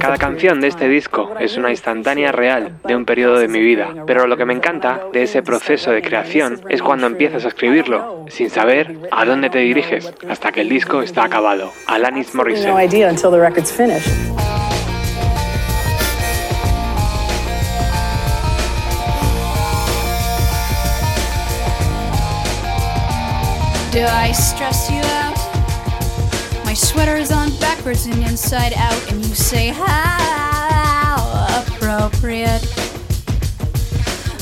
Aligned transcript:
Cada 0.00 0.18
canción 0.18 0.60
de 0.60 0.68
este 0.68 0.88
disco 0.88 1.34
es 1.38 1.56
una 1.56 1.70
instantánea 1.70 2.32
real 2.32 2.72
de 2.84 2.96
un 2.96 3.04
periodo 3.04 3.38
de 3.38 3.48
mi 3.48 3.60
vida, 3.60 3.94
pero 4.06 4.26
lo 4.26 4.36
que 4.36 4.44
me 4.44 4.54
encanta 4.54 5.00
de 5.12 5.22
ese 5.22 5.42
proceso 5.42 5.92
de 5.92 6.02
creación 6.02 6.60
es 6.68 6.82
cuando 6.82 7.06
empiezas 7.06 7.44
a 7.44 7.48
escribirlo, 7.48 8.26
sin 8.28 8.50
saber 8.50 8.96
a 9.10 9.24
dónde 9.24 9.50
te 9.50 9.58
diriges, 9.58 10.12
hasta 10.28 10.50
que 10.52 10.62
el 10.62 10.68
disco 10.68 11.00
está 11.00 11.24
acabado. 11.24 11.72
Alanis 11.86 12.34
Morissette. 12.34 12.68
Do 23.90 24.04
I 24.04 24.32
stress 24.32 24.90
you 24.90 25.07
sweater's 26.98 27.30
on 27.30 27.48
backwards 27.60 28.06
and 28.06 28.20
inside 28.24 28.72
out, 28.74 29.12
and 29.12 29.24
you 29.24 29.32
say, 29.32 29.68
How 29.68 31.14
appropriate. 31.60 32.60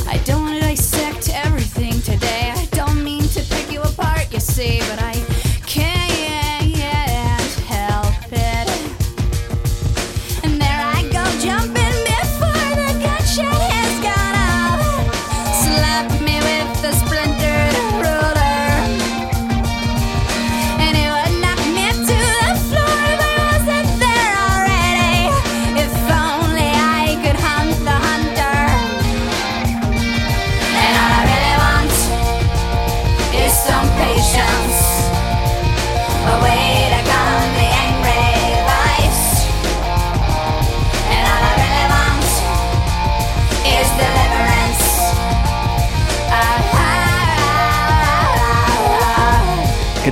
I 0.08 0.16
don't 0.24 0.40
want 0.40 0.54
to 0.54 0.60
dissect 0.62 1.28
everything 1.34 2.00
today. 2.00 2.54
I 2.56 2.64
don't 2.72 3.04
mean 3.04 3.24
to 3.36 3.42
pick 3.54 3.70
you 3.70 3.82
apart, 3.82 4.32
you 4.32 4.40
see, 4.40 4.78
but 4.88 5.02
I 5.02 5.05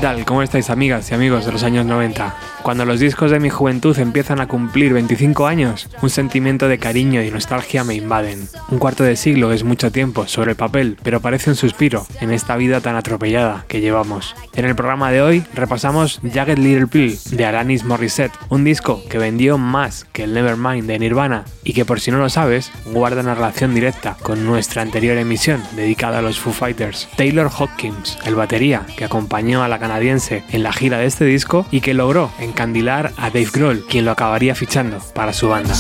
¿Qué 0.04 0.08
tal? 0.08 0.24
¿Cómo 0.26 0.42
estáis 0.42 0.68
amigas 0.68 1.10
y 1.10 1.14
amigos 1.14 1.46
de 1.46 1.52
los 1.52 1.62
años 1.62 1.86
90? 1.86 2.34
Cuando 2.64 2.86
los 2.86 2.98
discos 2.98 3.30
de 3.30 3.40
mi 3.40 3.50
juventud 3.50 3.98
empiezan 3.98 4.40
a 4.40 4.48
cumplir 4.48 4.94
25 4.94 5.46
años, 5.46 5.86
un 6.00 6.08
sentimiento 6.08 6.66
de 6.66 6.78
cariño 6.78 7.22
y 7.22 7.30
nostalgia 7.30 7.84
me 7.84 7.94
invaden. 7.94 8.48
Un 8.70 8.78
cuarto 8.78 9.04
de 9.04 9.16
siglo 9.16 9.52
es 9.52 9.64
mucho 9.64 9.92
tiempo 9.92 10.26
sobre 10.26 10.52
el 10.52 10.56
papel, 10.56 10.96
pero 11.02 11.20
parece 11.20 11.50
un 11.50 11.56
suspiro 11.56 12.06
en 12.22 12.30
esta 12.30 12.56
vida 12.56 12.80
tan 12.80 12.96
atropellada 12.96 13.66
que 13.68 13.82
llevamos. 13.82 14.34
En 14.54 14.64
el 14.64 14.74
programa 14.74 15.10
de 15.10 15.20
hoy 15.20 15.44
repasamos 15.52 16.22
Jagged 16.22 16.56
Little 16.56 16.86
Pill 16.86 17.18
de 17.32 17.44
Alanis 17.44 17.84
Morissette, 17.84 18.32
un 18.48 18.64
disco 18.64 19.02
que 19.10 19.18
vendió 19.18 19.58
más 19.58 20.06
que 20.12 20.24
el 20.24 20.32
Nevermind 20.32 20.86
de 20.86 20.98
Nirvana 20.98 21.44
y 21.64 21.74
que 21.74 21.84
por 21.84 22.00
si 22.00 22.12
no 22.12 22.16
lo 22.16 22.30
sabes, 22.30 22.72
guarda 22.86 23.20
una 23.20 23.34
relación 23.34 23.74
directa 23.74 24.16
con 24.22 24.46
nuestra 24.46 24.80
anterior 24.80 25.18
emisión 25.18 25.62
dedicada 25.76 26.20
a 26.20 26.22
los 26.22 26.40
Foo 26.40 26.54
Fighters. 26.54 27.08
Taylor 27.16 27.50
Hawkins, 27.50 28.16
el 28.24 28.36
batería 28.36 28.86
que 28.96 29.04
acompañó 29.04 29.62
a 29.62 29.68
la 29.68 29.78
canadiense 29.78 30.44
en 30.50 30.62
la 30.62 30.72
gira 30.72 30.96
de 30.96 31.04
este 31.04 31.26
disco 31.26 31.66
y 31.70 31.82
que 31.82 31.92
logró 31.92 32.30
en 32.38 32.53
Candilar 32.54 33.12
a 33.16 33.30
Dave 33.30 33.48
Grohl, 33.52 33.84
quien 33.86 34.04
lo 34.04 34.12
acabaría 34.12 34.54
fichando 34.54 34.98
para 35.14 35.32
su 35.32 35.48
banda. 35.48 35.74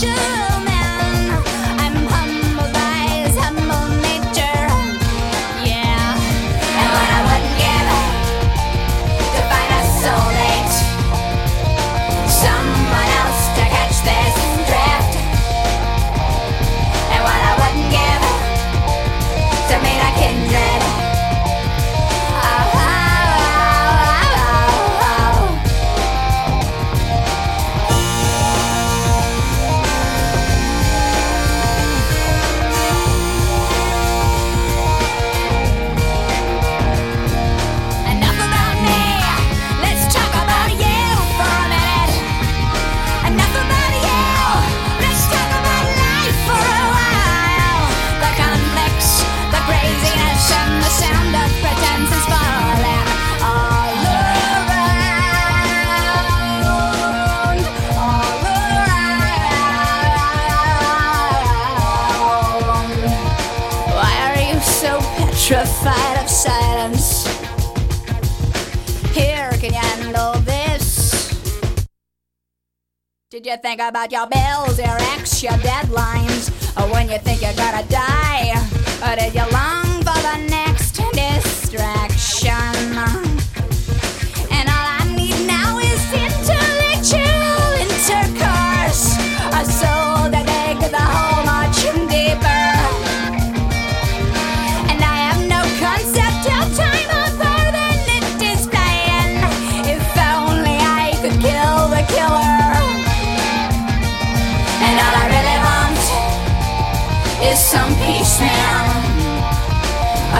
You 73.42 73.56
think 73.56 73.80
about 73.80 74.12
your 74.12 74.28
bills, 74.28 74.78
your 74.78 74.96
ex, 75.14 75.42
your 75.42 75.52
deadlines? 75.54 76.52
Or 76.78 76.92
when 76.92 77.08
you 77.10 77.18
think 77.18 77.42
you're 77.42 77.52
gonna 77.54 77.84
die? 77.88 78.54
Or 79.02 79.16
did 79.16 79.34
you 79.34 79.44
long 79.50 79.83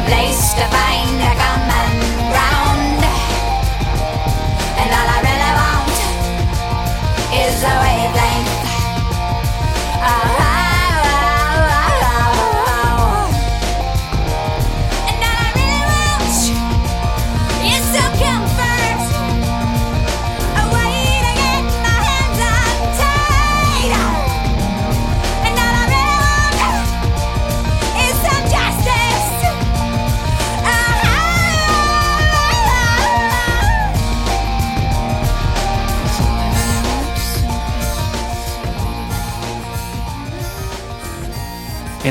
place 0.03 0.55
to 0.55 0.67
find 0.71 1.14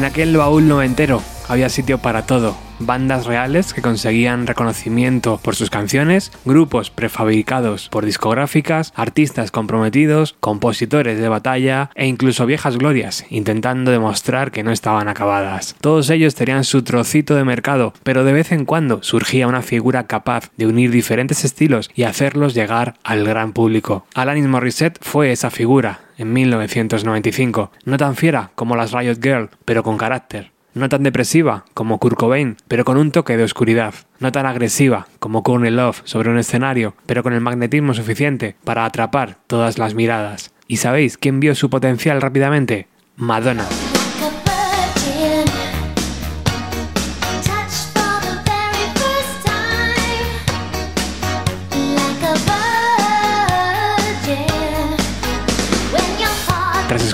En 0.03 0.07
aquel 0.07 0.35
baúl 0.35 0.67
noventero. 0.67 1.23
Había 1.47 1.69
sitio 1.69 1.97
para 1.97 2.25
todo, 2.25 2.57
bandas 2.85 3.25
reales 3.25 3.73
que 3.73 3.81
conseguían 3.81 4.47
reconocimiento 4.47 5.39
por 5.43 5.55
sus 5.55 5.69
canciones, 5.69 6.31
grupos 6.45 6.89
prefabricados 6.89 7.89
por 7.89 8.05
discográficas, 8.05 8.93
artistas 8.95 9.51
comprometidos, 9.51 10.35
compositores 10.39 11.19
de 11.19 11.29
batalla 11.29 11.89
e 11.95 12.07
incluso 12.07 12.45
viejas 12.45 12.77
glorias 12.77 13.25
intentando 13.29 13.91
demostrar 13.91 14.51
que 14.51 14.63
no 14.63 14.71
estaban 14.71 15.07
acabadas. 15.07 15.75
Todos 15.81 16.09
ellos 16.09 16.35
tenían 16.35 16.63
su 16.63 16.83
trocito 16.83 17.35
de 17.35 17.43
mercado, 17.43 17.93
pero 18.03 18.23
de 18.23 18.33
vez 18.33 18.51
en 18.51 18.65
cuando 18.65 19.03
surgía 19.03 19.47
una 19.47 19.61
figura 19.61 20.07
capaz 20.07 20.51
de 20.57 20.67
unir 20.67 20.91
diferentes 20.91 21.43
estilos 21.43 21.89
y 21.95 22.03
hacerlos 22.03 22.53
llegar 22.53 22.95
al 23.03 23.25
gran 23.25 23.53
público. 23.53 24.05
Alanis 24.13 24.47
Morissette 24.47 24.99
fue 25.01 25.31
esa 25.31 25.49
figura 25.49 26.01
en 26.17 26.31
1995, 26.33 27.71
no 27.85 27.97
tan 27.97 28.15
fiera 28.15 28.51
como 28.55 28.75
las 28.75 28.91
Riot 28.91 29.17
Girl, 29.21 29.49
pero 29.65 29.83
con 29.83 29.97
carácter. 29.97 30.51
No 30.73 30.89
tan 30.89 31.03
depresiva 31.03 31.65
como 31.73 31.99
Kurt 31.99 32.17
Cobain, 32.17 32.57
pero 32.67 32.83
con 32.83 32.97
un 32.97 33.11
toque 33.11 33.37
de 33.37 33.43
oscuridad. 33.43 33.93
No 34.19 34.31
tan 34.31 34.45
agresiva 34.45 35.07
como 35.19 35.43
Courtney 35.43 35.71
Love 35.71 36.01
sobre 36.03 36.29
un 36.29 36.37
escenario, 36.37 36.95
pero 37.05 37.21
con 37.21 37.33
el 37.33 37.41
magnetismo 37.41 37.93
suficiente 37.93 38.55
para 38.63 38.85
atrapar 38.85 39.37
todas 39.47 39.77
las 39.77 39.93
miradas. 39.93 40.51
¿Y 40.67 40.77
sabéis 40.77 41.17
quién 41.17 41.39
vio 41.39 41.53
su 41.53 41.69
potencial 41.69 42.21
rápidamente? 42.21 42.87
Madonna. 43.15 43.67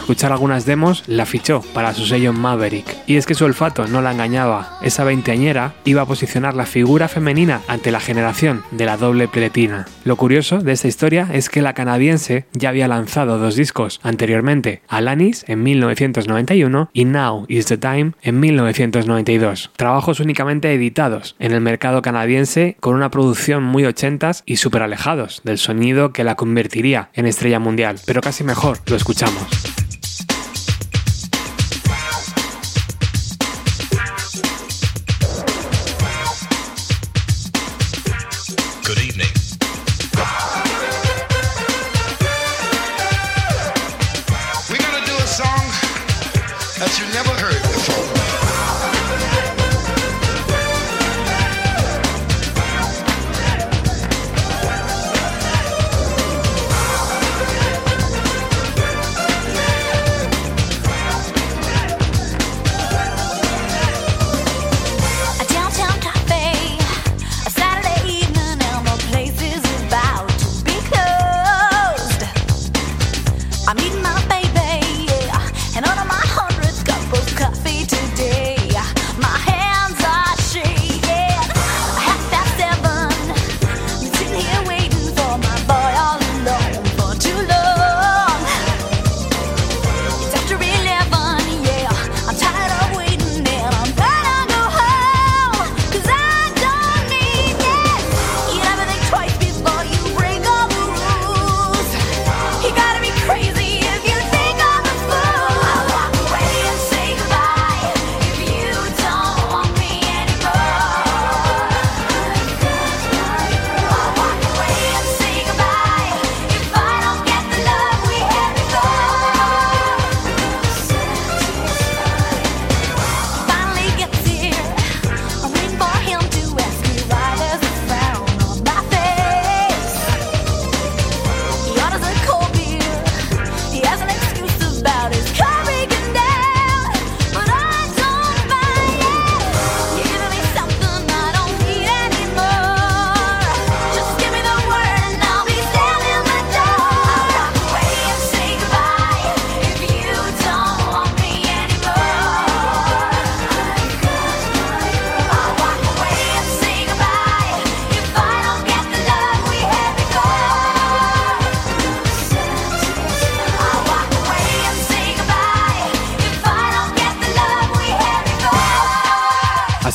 Escuchar 0.10 0.32
algunas 0.32 0.66
demos, 0.66 1.04
la 1.06 1.28
fichó 1.28 1.62
para 1.72 1.94
su 1.94 2.08
sello 2.08 2.34
Maverick. 2.34 2.98
Y 3.06 3.18
es 3.18 3.28
que 3.28 3.36
su 3.36 3.46
olfato 3.46 3.86
no 3.86 4.02
la 4.02 4.12
engañaba. 4.12 4.80
Esa 4.82 5.04
veinteañera 5.04 5.76
iba 5.86 6.02
a 6.02 6.08
posicionar 6.08 6.56
la 6.56 6.66
figura 6.66 7.08
femenina 7.08 7.62
ante 7.68 7.92
la 7.92 8.00
generación 8.00 8.64
de 8.72 8.88
la 8.88 8.98
doble 8.98 9.28
pletina. 9.28 9.86
Lo 10.06 10.16
curioso 10.16 10.62
de 10.62 10.72
esta 10.72 10.88
historia 10.88 11.30
es 11.32 11.48
que 11.48 11.62
la 11.62 11.76
canadiense 11.76 12.48
ya 12.54 12.70
había 12.70 12.88
lanzado 12.88 13.38
dos 13.38 13.56
discos 13.56 14.00
anteriormente, 14.02 14.82
Alanis 14.88 15.46
en 15.48 15.62
1991 15.62 16.90
y 16.92 17.06
Now 17.06 17.46
is 17.48 17.68
the 17.68 17.78
Time 17.78 18.14
en 18.24 18.40
1992. 18.40 19.70
Trabajos 19.76 20.20
únicamente 20.20 20.74
editados 20.74 21.36
en 21.38 21.52
el 21.52 21.62
mercado 21.62 22.02
canadiense 22.02 22.78
con 22.80 22.96
una 22.96 23.12
producción 23.12 23.62
muy 23.62 23.86
ochentas 23.86 24.42
y 24.48 24.56
súper 24.56 24.82
alejados 24.82 25.42
del 25.44 25.60
sonido 25.60 26.14
que 26.14 26.24
la 26.24 26.34
convertiría 26.34 27.12
en 27.14 27.28
estrella 27.28 27.60
mundial. 27.60 27.98
Pero 28.08 28.22
casi 28.22 28.44
mejor, 28.44 28.80
lo 28.88 28.96
escuchamos. 28.96 29.46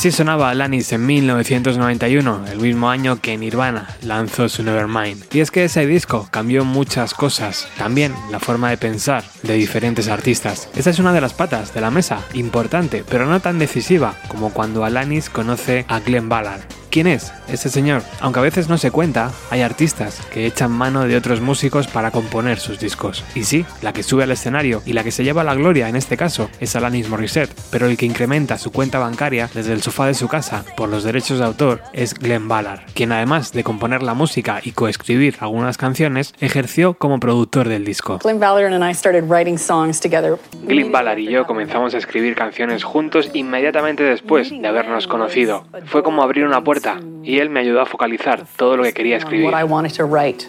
Así 0.05 0.11
sonaba 0.11 0.51
Alanis 0.51 0.91
en 0.91 1.03
1991, 1.03 2.45
el 2.51 2.59
mismo 2.59 2.91
año 2.91 3.19
que 3.19 3.35
Nirvana 3.37 3.87
lanzó 4.03 4.47
su 4.49 4.61
Nevermind. 4.61 5.23
Y 5.33 5.39
es 5.39 5.49
que 5.49 5.63
ese 5.63 5.87
disco 5.87 6.27
cambió 6.29 6.63
muchas 6.63 7.15
cosas, 7.15 7.67
también 7.79 8.13
la 8.29 8.39
forma 8.39 8.69
de 8.69 8.77
pensar 8.77 9.23
de 9.41 9.55
diferentes 9.55 10.07
artistas. 10.07 10.69
Esta 10.75 10.91
es 10.91 10.99
una 10.99 11.11
de 11.11 11.21
las 11.21 11.33
patas 11.33 11.73
de 11.73 11.81
la 11.81 11.89
mesa, 11.89 12.21
importante, 12.35 13.03
pero 13.09 13.25
no 13.25 13.39
tan 13.39 13.57
decisiva 13.57 14.13
como 14.27 14.53
cuando 14.53 14.85
Alanis 14.85 15.31
conoce 15.31 15.85
a 15.87 15.99
Glenn 16.01 16.29
Ballard. 16.29 16.84
¿Quién 16.95 17.07
es 17.07 17.33
ese 17.49 17.67
señor? 17.67 18.03
Aunque 18.21 18.39
a 18.39 18.43
veces 18.43 18.69
no 18.69 18.77
se 18.77 18.89
cuenta, 18.89 19.33
hay 19.49 19.63
artistas 19.63 20.25
que 20.31 20.45
echan 20.45 20.71
mano 20.71 21.05
de 21.05 21.17
otros 21.17 21.41
músicos 21.41 21.87
para 21.87 22.09
componer 22.09 22.57
sus 22.57 22.79
discos. 22.79 23.21
Y 23.35 23.43
sí, 23.43 23.65
la 23.81 23.91
que 23.91 24.01
sube 24.01 24.23
al 24.23 24.31
escenario 24.31 24.81
y 24.85 24.93
la 24.93 25.03
que 25.03 25.11
se 25.11 25.25
lleva 25.25 25.43
la 25.43 25.55
gloria 25.55 25.89
en 25.89 25.97
este 25.97 26.15
caso 26.15 26.49
es 26.61 26.73
Alanis 26.73 27.09
Morissette, 27.09 27.53
pero 27.69 27.87
el 27.87 27.97
que 27.97 28.05
incrementa 28.05 28.57
su 28.57 28.71
cuenta 28.71 28.97
bancaria 28.97 29.49
desde 29.53 29.73
el 29.73 29.81
sofá 29.81 30.07
de 30.07 30.13
su 30.13 30.29
casa 30.29 30.63
por 30.77 30.87
los 30.87 31.03
derechos 31.03 31.37
de 31.39 31.43
autor 31.43 31.81
es 31.91 32.13
Glenn 32.13 32.47
Ballard, 32.47 32.79
quien 32.93 33.11
además 33.11 33.51
de 33.51 33.65
componer 33.65 34.01
la 34.01 34.13
música 34.13 34.61
y 34.63 34.71
coescribir 34.71 35.35
algunas 35.41 35.77
canciones, 35.77 36.33
ejerció 36.39 36.93
como 36.93 37.19
productor 37.19 37.67
del 37.67 37.83
disco. 37.83 38.19
Glenn 38.23 38.39
Ballard 38.39 38.71
and 38.71 38.89
I 38.89 38.93
started 38.93 39.25
writing 39.29 39.57
songs 39.57 39.99
together. 39.99 40.37
Glenn 40.65 40.93
Ballard 40.93 41.19
y 41.19 41.25
yo 41.25 41.45
comenzamos 41.45 41.93
a 41.93 41.97
escribir 41.97 42.35
canciones 42.35 42.85
juntos 42.85 43.31
inmediatamente 43.33 44.03
después 44.03 44.49
de 44.49 44.65
habernos 44.65 45.07
conocido. 45.07 45.65
Fue 45.87 46.01
como 46.01 46.23
abrir 46.23 46.45
una 46.45 46.63
puerta 46.63 46.84
y 47.23 47.39
él 47.39 47.49
me 47.49 47.59
ayudó 47.59 47.81
a 47.81 47.85
focalizar 47.85 48.45
todo 48.55 48.77
lo 48.77 48.83
que 48.83 48.93
quería 48.93 49.17
escribir. 49.17 49.49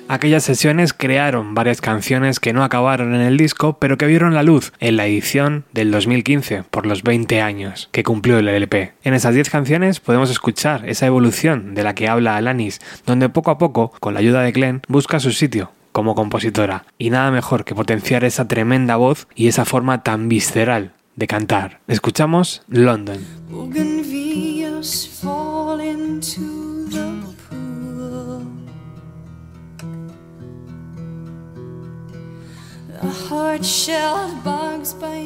Aquellas 0.09 0.45
sesiones 0.45 0.93
crearon 0.93 1.55
varias 1.55 1.81
canciones 1.81 2.41
que 2.41 2.53
no 2.53 2.65
acabaron 2.65 3.15
en 3.15 3.23
el 3.23 3.37
disco, 3.37 3.79
pero 3.79 3.97
que 3.97 4.07
vieron 4.07 4.35
la 4.35 4.43
luz 4.43 4.73
en 4.79 4.97
la 4.97 5.07
edición 5.07 5.65
del 5.73 5.91
2015 5.91 6.65
por 6.65 6.87
los 6.87 7.03
20 7.03 7.41
años 7.41 7.89
que 7.93 8.03
cumplió 8.03 8.39
el 8.39 8.49
LP. 8.49 8.93
En 9.05 9.15
esas 9.15 9.35
10 9.35 9.51
canciones 9.51 10.01
podemos 10.01 10.31
escuchar 10.31 10.89
esa 10.89 11.07
evolución 11.07 11.75
de 11.75 11.83
la 11.83 11.95
que 11.95 12.09
habla 12.09 12.37
Alanis, 12.37 12.81
donde 13.07 13.29
poco 13.29 13.51
a 13.51 13.59
poco, 13.59 13.93
con 14.01 14.15
la 14.15 14.21
ayuda 14.21 14.43
de 14.43 14.53
Glenn, 14.53 14.83
busca 14.89 15.21
su 15.21 15.33
sitio 15.33 15.71
como 15.93 16.15
compositora. 16.15 16.85
Y 16.99 17.09
nada 17.09 17.31
mejor 17.31 17.65
que 17.65 17.75
potenciar 17.75 18.23
esa 18.25 18.47
tremenda 18.49 18.97
voz 18.97 19.29
y 19.35 19.49
esa 19.49 19.65
forma 19.65 20.03
tan 20.03 20.29
visceral 20.29 20.93
de 21.15 21.27
cantar. 21.27 21.81
Escuchamos 21.89 22.63
London. 22.69 23.19
fall 25.77 25.85
into 25.85 26.87
the 26.89 27.35
pool. 27.49 28.47
a 33.03 33.11
hard 33.29 33.65
shelled 33.65 34.43
bugs 34.43 34.95
by 34.95 35.17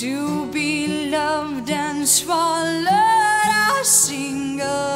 to 0.00 0.44
be 0.52 1.08
loved 1.08 1.70
and 1.70 2.06
swallowed. 2.06 2.86
a 2.86 3.82
single. 3.82 4.95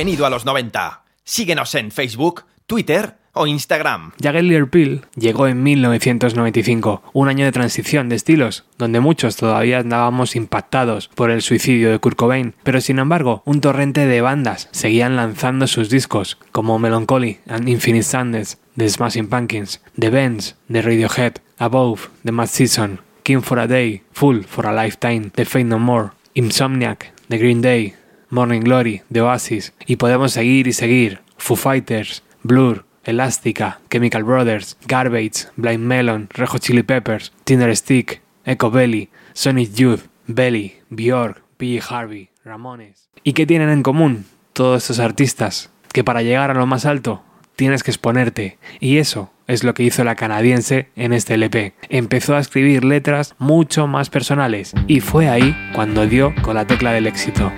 Bienvenido 0.00 0.24
a 0.24 0.30
los 0.30 0.46
90. 0.46 1.02
Síguenos 1.24 1.74
en 1.74 1.90
Facebook, 1.90 2.44
Twitter 2.66 3.16
o 3.34 3.46
Instagram. 3.46 4.12
Jagger 4.18 4.44
Liverpool 4.44 5.02
llegó 5.14 5.46
en 5.46 5.62
1995, 5.62 7.02
un 7.12 7.28
año 7.28 7.44
de 7.44 7.52
transición 7.52 8.08
de 8.08 8.16
estilos, 8.16 8.64
donde 8.78 9.00
muchos 9.00 9.36
todavía 9.36 9.80
andábamos 9.80 10.36
impactados 10.36 11.08
por 11.08 11.30
el 11.30 11.42
suicidio 11.42 11.90
de 11.90 11.98
Kurt 11.98 12.16
Cobain, 12.16 12.54
pero 12.62 12.80
sin 12.80 12.98
embargo, 12.98 13.42
un 13.44 13.60
torrente 13.60 14.06
de 14.06 14.22
bandas 14.22 14.70
seguían 14.72 15.16
lanzando 15.16 15.66
sus 15.66 15.90
discos, 15.90 16.38
como 16.50 16.78
Melancholy 16.78 17.40
and 17.46 17.68
Infinite 17.68 18.04
Sadness, 18.04 18.56
The 18.78 18.88
Smashing 18.88 19.28
Pumpkins, 19.28 19.82
The 19.98 20.08
Bends, 20.08 20.56
The 20.72 20.80
Radiohead, 20.80 21.42
Above, 21.58 22.08
The 22.24 22.32
Mad 22.32 22.48
Season, 22.48 23.00
King 23.22 23.42
for 23.42 23.58
a 23.58 23.66
Day, 23.66 24.00
Full 24.12 24.44
for 24.44 24.66
a 24.66 24.72
Lifetime, 24.72 25.30
The 25.34 25.44
Fate 25.44 25.66
No 25.66 25.78
More, 25.78 26.12
Insomniac, 26.34 27.12
The 27.28 27.36
Green 27.36 27.60
Day, 27.60 27.96
Morning 28.30 28.60
Glory 28.60 29.02
de 29.08 29.20
Oasis, 29.20 29.74
y 29.86 29.96
podemos 29.96 30.32
seguir 30.32 30.66
y 30.66 30.72
seguir, 30.72 31.20
Foo 31.36 31.56
Fighters, 31.56 32.22
Blur, 32.42 32.84
Elástica, 33.04 33.80
Chemical 33.90 34.22
Brothers, 34.24 34.76
Garbage, 34.86 35.48
Blind 35.56 35.84
Melon, 35.84 36.28
Rejo 36.30 36.58
Chili 36.58 36.82
Peppers, 36.82 37.32
Tinder 37.44 37.76
Stick, 37.76 38.22
Echo 38.44 38.70
Belly, 38.70 39.10
Sonic 39.32 39.74
Youth, 39.74 40.02
Belly, 40.26 40.76
Bjork, 40.90 41.42
P. 41.56 41.80
Harvey, 41.86 42.30
Ramones. 42.44 43.10
¿Y 43.22 43.32
qué 43.32 43.46
tienen 43.46 43.68
en 43.68 43.82
común 43.82 44.24
todos 44.52 44.82
estos 44.82 45.00
artistas? 45.00 45.70
Que 45.92 46.04
para 46.04 46.22
llegar 46.22 46.50
a 46.50 46.54
lo 46.54 46.66
más 46.66 46.86
alto 46.86 47.22
tienes 47.56 47.82
que 47.82 47.90
exponerte. 47.90 48.58
Y 48.78 48.98
eso 48.98 49.30
es 49.46 49.64
lo 49.64 49.74
que 49.74 49.82
hizo 49.82 50.04
la 50.04 50.14
canadiense 50.14 50.88
en 50.96 51.12
este 51.12 51.34
LP. 51.34 51.74
Empezó 51.88 52.36
a 52.36 52.40
escribir 52.40 52.84
letras 52.84 53.34
mucho 53.38 53.86
más 53.86 54.08
personales 54.08 54.72
y 54.86 55.00
fue 55.00 55.28
ahí 55.28 55.54
cuando 55.74 56.06
dio 56.06 56.32
con 56.42 56.54
la 56.54 56.66
tecla 56.66 56.92
del 56.92 57.06
éxito. 57.06 57.52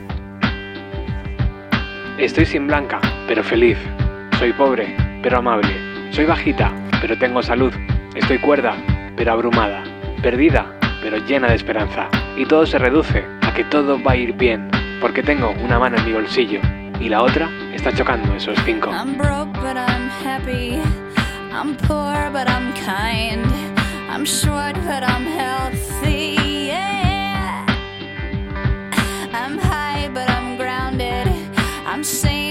Estoy 2.23 2.47
sin 2.47 2.69
blanca, 2.69 3.01
pero 3.27 3.43
feliz. 3.43 3.77
Soy 4.39 4.53
pobre, 4.53 4.97
pero 5.25 5.39
amable. 5.39 5.75
Soy 6.13 6.25
bajita, 6.25 6.71
pero 7.01 7.19
tengo 7.19 7.43
salud. 7.43 7.73
Estoy 8.15 8.39
cuerda, 8.39 8.77
pero 9.17 9.33
abrumada. 9.33 9.83
Perdida, 10.23 10.73
pero 11.03 11.17
llena 11.17 11.49
de 11.49 11.57
esperanza. 11.57 12.09
Y 12.37 12.47
todo 12.47 12.65
se 12.65 12.79
reduce 12.79 13.25
a 13.41 13.53
que 13.53 13.65
todo 13.65 14.01
va 14.01 14.13
a 14.13 14.17
ir 14.17 14.35
bien, 14.35 14.71
porque 15.01 15.25
tengo 15.25 15.53
una 15.65 15.81
mano 15.81 15.97
en 15.97 16.05
mi 16.05 16.13
bolsillo 16.13 16.61
y 17.01 17.09
la 17.09 17.25
otra 17.25 17.51
está 17.75 17.93
chocando 17.93 18.33
esos 18.37 18.57
cinco. 18.65 18.93
I'm 18.93 19.19
broke, 19.19 19.53
but 19.55 19.77
I'm 19.77 20.09
happy. 20.25 20.81
I'm 21.53 21.75
poor, 21.89 22.31
but 22.31 22.49
I'm 22.49 22.73
kind. 22.75 23.45
I'm 24.09 24.25
short, 24.25 24.77
but 24.87 25.03
I'm 25.03 25.27
healthy. 25.27 26.42
I'm 32.03 32.07
sane, 32.07 32.42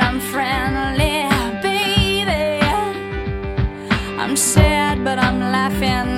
I'm 0.00 0.20
friendly, 0.20 1.28
baby. 1.60 2.64
I'm 4.18 4.36
sad, 4.36 5.04
but 5.04 5.18
I'm 5.18 5.40
laughing. 5.40 6.10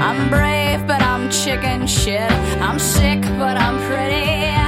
I'm 0.00 0.28
brave, 0.28 0.86
but 0.86 1.02
I'm 1.02 1.30
chicken 1.30 1.86
shit. 1.86 2.32
I'm 2.60 2.78
sick, 2.78 3.22
but 3.38 3.56
I'm 3.56 3.78
pretty. 3.88 4.59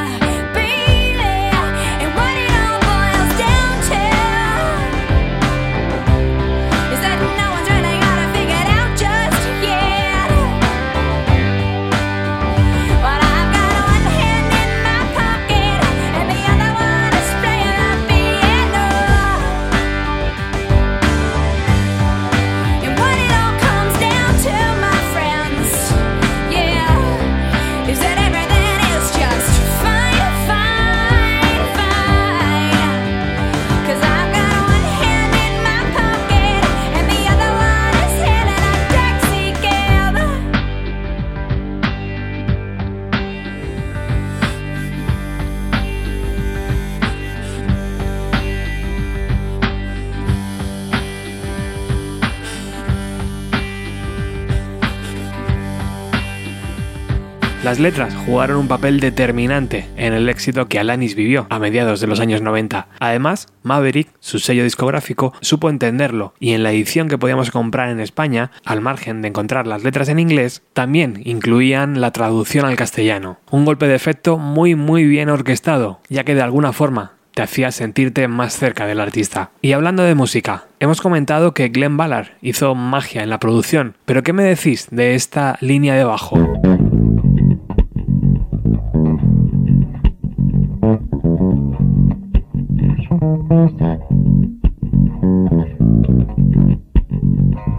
Las 57.64 57.79
letras 57.79 58.12
jugaron 58.27 58.57
un 58.57 58.66
papel 58.66 58.98
determinante 58.98 59.87
en 59.96 60.14
el 60.14 60.29
éxito 60.29 60.66
que 60.66 60.81
Alanis 60.81 61.14
vivió 61.14 61.46
a 61.48 61.61
mediados 61.61 62.01
de 62.01 62.09
los 62.09 62.18
años 62.18 62.42
90. 62.42 62.88
Además, 62.98 63.46
Maverick, 63.62 64.09
su 64.18 64.40
sello 64.40 64.64
discográfico, 64.64 65.33
supo 65.40 65.70
entenderlo 65.70 66.35
y 66.40 66.55
en 66.55 66.64
la 66.64 66.72
edición 66.72 67.09
que 67.09 67.18
podíamos 67.18 67.53
comprar 67.53 67.90
en 67.90 68.01
España, 68.01 68.51
al 68.64 68.81
margen 68.81 69.22
de 69.22 69.29
encontrar 69.29 69.68
las 69.68 69.85
letras 69.85 70.09
en 70.09 70.18
inglés, 70.18 70.62
también 70.72 71.22
incluían 71.25 72.01
la 72.01 72.11
traducción 72.11 72.64
al 72.66 72.75
castellano. 72.75 73.38
Un 73.53 73.64
golpe 73.64 73.87
de 73.87 73.94
efecto 73.94 74.38
muy 74.38 74.75
muy 74.75 75.05
bien 75.05 75.31
orquestado, 75.31 76.01
ya 76.09 76.25
que 76.25 76.35
de 76.35 76.42
alguna 76.42 76.72
forma 76.72 77.12
te 77.33 77.42
hacía 77.42 77.70
sentirte 77.70 78.27
más 78.27 78.59
cerca 78.59 78.87
del 78.87 78.98
artista. 78.98 79.51
Y 79.62 79.70
hablando 79.70 80.03
de 80.03 80.16
música, 80.16 80.64
hemos 80.81 81.01
comentado 81.01 81.55
que 81.55 81.68
Glenn 81.68 81.96
Ballard 81.96 82.33
hizo 82.42 82.75
magia 82.75 83.22
en 83.22 83.31
la 83.31 83.38
producción, 83.38 83.94
pero 84.05 84.25
¿qué 84.25 84.33
me 84.33 84.42
decís 84.42 84.88
de 84.90 85.14
esta 85.14 85.59
línea 85.61 85.94
de 85.94 86.05
bajo? 86.05 86.91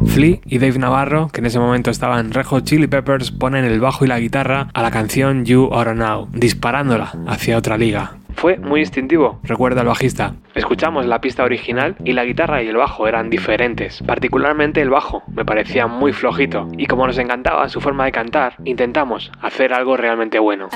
Flea 0.06 0.38
y 0.46 0.60
Dave 0.60 0.78
Navarro, 0.78 1.30
que 1.30 1.42
en 1.42 1.48
ese 1.48 1.58
momento 1.58 1.90
estaban 1.90 2.32
Rejo 2.32 2.60
Chili 2.60 2.86
Peppers, 2.86 3.32
ponen 3.32 3.66
el 3.66 3.80
bajo 3.80 4.06
y 4.06 4.08
la 4.08 4.20
guitarra 4.20 4.68
a 4.74 4.84
la 4.84 4.92
canción 4.92 5.44
You 5.46 5.72
Are 5.74 5.96
Now, 5.96 6.30
disparándola 6.32 7.14
hacia 7.26 7.58
otra 7.58 7.78
liga. 7.78 8.18
Fue 8.36 8.58
muy 8.58 8.82
instintivo, 8.82 9.40
recuerda 9.44 9.82
el 9.82 9.88
bajista. 9.88 10.36
Escuchamos 10.54 11.08
la 11.08 11.20
pista 11.22 11.44
original 11.44 11.96
y 12.04 12.14
la 12.14 12.26
guitarra 12.26 12.62
y 12.62 12.68
el 12.68 12.76
bajo 12.76 13.08
eran 13.08 13.32
diferentes, 13.32 14.04
particularmente 14.04 14.82
el 14.82 14.92
bajo, 14.92 15.24
me 15.34 15.46
parecía 15.46 15.88
muy 15.88 16.14
flojito, 16.14 16.68
y 16.78 16.86
como 16.86 17.08
nos 17.08 17.18
encantaba 17.18 17.68
su 17.70 17.82
forma 17.82 18.06
de 18.06 18.12
cantar, 18.12 18.56
intentamos 18.66 19.32
hacer 19.42 19.74
algo 19.74 19.98
realmente 19.98 20.38
bueno. 20.38 20.70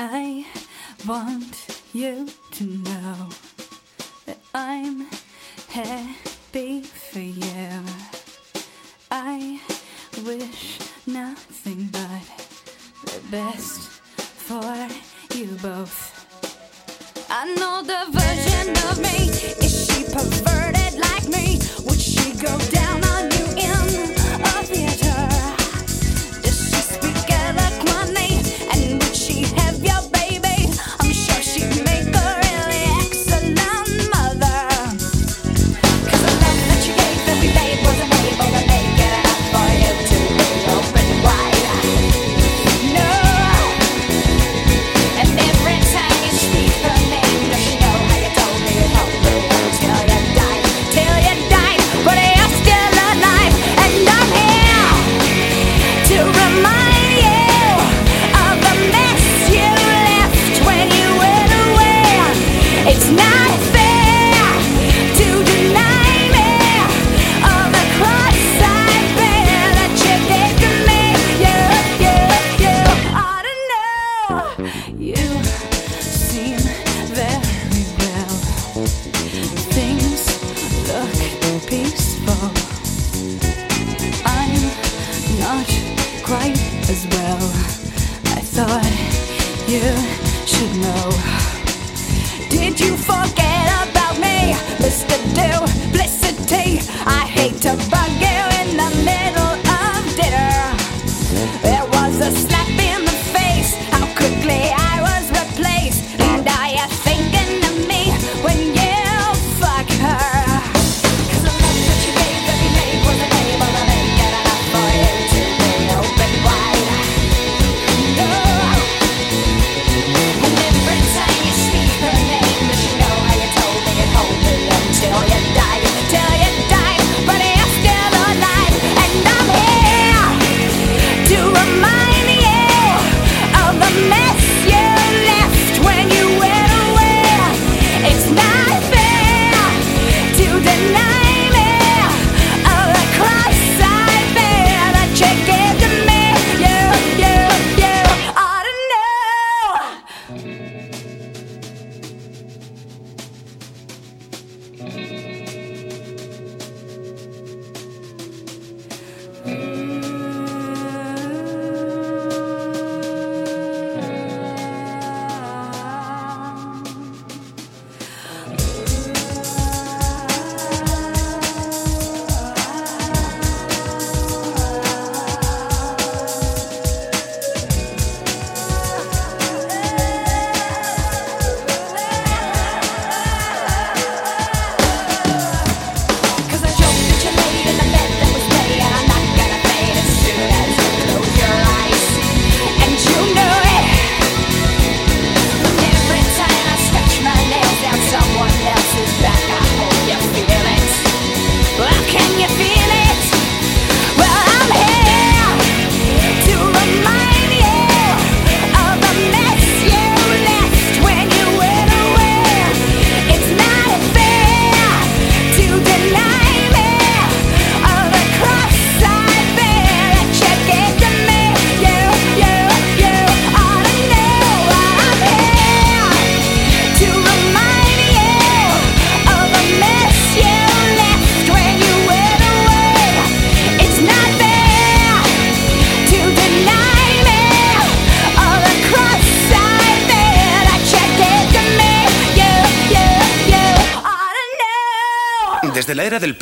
I'm 4.60 5.06
happy 5.68 6.82
for 6.82 7.20
you. 7.20 7.80
I 9.08 9.60
wish 10.26 10.80
nothing 11.06 11.88
but 11.92 12.24
the 13.04 13.20
best 13.30 13.88
for 14.18 14.88
you 15.36 15.46
both. 15.62 15.96
I 17.30 17.54
know 17.54 17.82
the 17.84 18.10
version 18.10 18.70
of 18.90 18.98
me. 19.00 19.30
Is 19.64 19.86
she 19.86 20.02
perverted 20.02 20.98
like 20.98 21.28
me? 21.28 21.60
Would 21.86 22.00
she 22.00 22.32
go 22.32 22.58
down 22.74 23.04
on 23.14 23.30
you 23.30 23.46
in 23.62 24.10
a 24.42 24.58
theater? 24.66 25.20
Does 26.42 26.58
she 26.68 26.80
speak 26.94 27.30
eloquently? 27.30 28.42
And 28.72 29.00
would 29.00 29.14
she 29.14 29.42
have? 29.54 29.67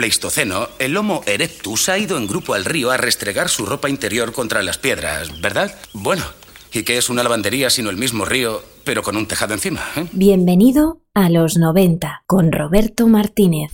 Pleistoceno, 0.07 0.69
el 0.79 0.97
Homo 0.97 1.25
erectus 1.27 1.89
ha 1.89 1.99
ido 1.99 2.17
en 2.17 2.29
grupo 2.29 2.55
al 2.55 2.65
río 2.65 2.93
a 2.93 2.97
restregar 2.97 3.49
su 3.49 3.67
ropa 3.67 3.91
interior 3.91 4.33
contra 4.33 4.63
las 4.63 4.79
piedras, 4.79 5.41
¿verdad? 5.41 5.75
Bueno, 5.95 6.23
¿y 6.73 6.85
qué 6.85 6.97
es 6.97 7.11
una 7.11 7.25
lavandería 7.25 7.71
sino 7.71 7.91
el 7.91 7.97
mismo 7.97 8.25
río, 8.25 8.63
pero 8.85 9.03
con 9.03 9.17
un 9.17 9.27
tejado 9.27 9.55
encima? 9.55 9.81
Eh? 9.97 10.07
Bienvenido 10.13 11.01
a 11.13 11.29
los 11.29 11.57
90 11.57 12.23
con 12.29 12.53
Roberto 12.53 13.09
Martínez. 13.09 13.73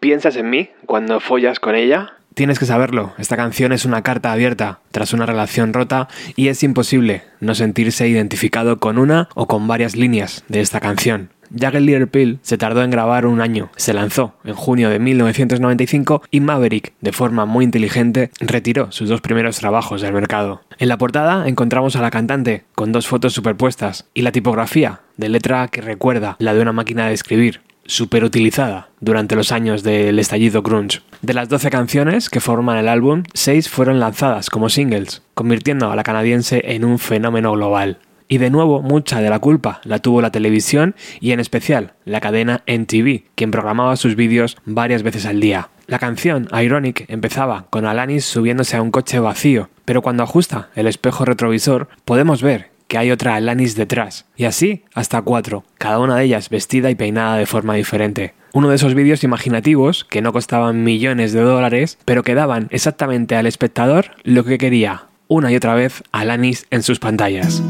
¿Piensas 0.00 0.34
en 0.34 0.50
mí 0.50 0.70
cuando 0.86 1.20
follas 1.20 1.60
con 1.60 1.76
ella? 1.76 2.14
Tienes 2.34 2.58
que 2.58 2.66
saberlo, 2.66 3.12
esta 3.16 3.36
canción 3.36 3.70
es 3.70 3.84
una 3.84 4.02
carta 4.02 4.32
abierta 4.32 4.80
tras 4.90 5.12
una 5.12 5.24
relación 5.24 5.72
rota 5.72 6.08
y 6.34 6.48
es 6.48 6.64
imposible 6.64 7.22
no 7.38 7.54
sentirse 7.54 8.08
identificado 8.08 8.80
con 8.80 8.98
una 8.98 9.28
o 9.36 9.46
con 9.46 9.68
varias 9.68 9.94
líneas 9.94 10.42
de 10.48 10.60
esta 10.60 10.80
canción. 10.80 11.30
Jagged 11.54 11.80
Little 11.80 12.06
Pill 12.06 12.38
se 12.42 12.58
tardó 12.58 12.82
en 12.82 12.90
grabar 12.90 13.26
un 13.26 13.40
año, 13.40 13.70
se 13.76 13.92
lanzó 13.92 14.34
en 14.44 14.54
junio 14.54 14.88
de 14.90 14.98
1995 14.98 16.22
y 16.30 16.40
Maverick, 16.40 16.92
de 17.00 17.12
forma 17.12 17.46
muy 17.46 17.64
inteligente, 17.64 18.30
retiró 18.40 18.92
sus 18.92 19.08
dos 19.08 19.20
primeros 19.20 19.58
trabajos 19.58 20.00
del 20.00 20.12
mercado. 20.12 20.62
En 20.78 20.88
la 20.88 20.98
portada 20.98 21.48
encontramos 21.48 21.96
a 21.96 22.02
la 22.02 22.10
cantante 22.10 22.64
con 22.74 22.92
dos 22.92 23.06
fotos 23.06 23.32
superpuestas 23.32 24.06
y 24.14 24.22
la 24.22 24.32
tipografía 24.32 25.00
de 25.16 25.28
letra 25.28 25.68
que 25.68 25.80
recuerda 25.80 26.36
la 26.38 26.54
de 26.54 26.62
una 26.62 26.72
máquina 26.72 27.06
de 27.06 27.14
escribir, 27.14 27.60
superutilizada 27.84 28.88
durante 29.00 29.34
los 29.34 29.52
años 29.52 29.82
del 29.82 30.18
estallido 30.18 30.62
grunge. 30.62 31.00
De 31.22 31.34
las 31.34 31.48
12 31.48 31.70
canciones 31.70 32.30
que 32.30 32.40
forman 32.40 32.78
el 32.78 32.88
álbum, 32.88 33.24
6 33.34 33.68
fueron 33.68 34.00
lanzadas 34.00 34.48
como 34.48 34.68
singles, 34.68 35.22
convirtiendo 35.34 35.90
a 35.90 35.96
la 35.96 36.04
canadiense 36.04 36.62
en 36.64 36.84
un 36.84 36.98
fenómeno 36.98 37.52
global. 37.52 37.98
Y 38.32 38.38
de 38.38 38.48
nuevo, 38.48 38.80
mucha 38.80 39.20
de 39.20 39.28
la 39.28 39.40
culpa 39.40 39.80
la 39.82 39.98
tuvo 39.98 40.22
la 40.22 40.30
televisión 40.30 40.94
y 41.18 41.32
en 41.32 41.40
especial 41.40 41.94
la 42.04 42.20
cadena 42.20 42.62
NTV, 42.64 43.24
quien 43.34 43.50
programaba 43.50 43.96
sus 43.96 44.14
vídeos 44.14 44.56
varias 44.64 45.02
veces 45.02 45.26
al 45.26 45.40
día. 45.40 45.70
La 45.88 45.98
canción 45.98 46.46
Ironic 46.52 47.06
empezaba 47.08 47.66
con 47.70 47.86
Alanis 47.86 48.24
subiéndose 48.24 48.76
a 48.76 48.82
un 48.82 48.92
coche 48.92 49.18
vacío, 49.18 49.68
pero 49.84 50.00
cuando 50.00 50.22
ajusta 50.22 50.68
el 50.76 50.86
espejo 50.86 51.24
retrovisor 51.24 51.88
podemos 52.04 52.40
ver 52.40 52.70
que 52.86 52.98
hay 52.98 53.10
otra 53.10 53.34
Alanis 53.34 53.74
detrás, 53.74 54.26
y 54.36 54.44
así 54.44 54.84
hasta 54.94 55.22
cuatro, 55.22 55.64
cada 55.76 55.98
una 55.98 56.14
de 56.14 56.22
ellas 56.22 56.50
vestida 56.50 56.88
y 56.88 56.94
peinada 56.94 57.36
de 57.36 57.46
forma 57.46 57.74
diferente. 57.74 58.34
Uno 58.52 58.68
de 58.68 58.76
esos 58.76 58.94
vídeos 58.94 59.24
imaginativos 59.24 60.04
que 60.04 60.22
no 60.22 60.32
costaban 60.32 60.84
millones 60.84 61.32
de 61.32 61.40
dólares, 61.40 61.98
pero 62.04 62.22
que 62.22 62.36
daban 62.36 62.68
exactamente 62.70 63.34
al 63.34 63.46
espectador 63.46 64.12
lo 64.22 64.44
que 64.44 64.58
quería, 64.58 65.06
una 65.26 65.50
y 65.50 65.56
otra 65.56 65.74
vez 65.74 66.04
Alanis 66.12 66.68
en 66.70 66.84
sus 66.84 67.00
pantallas. 67.00 67.60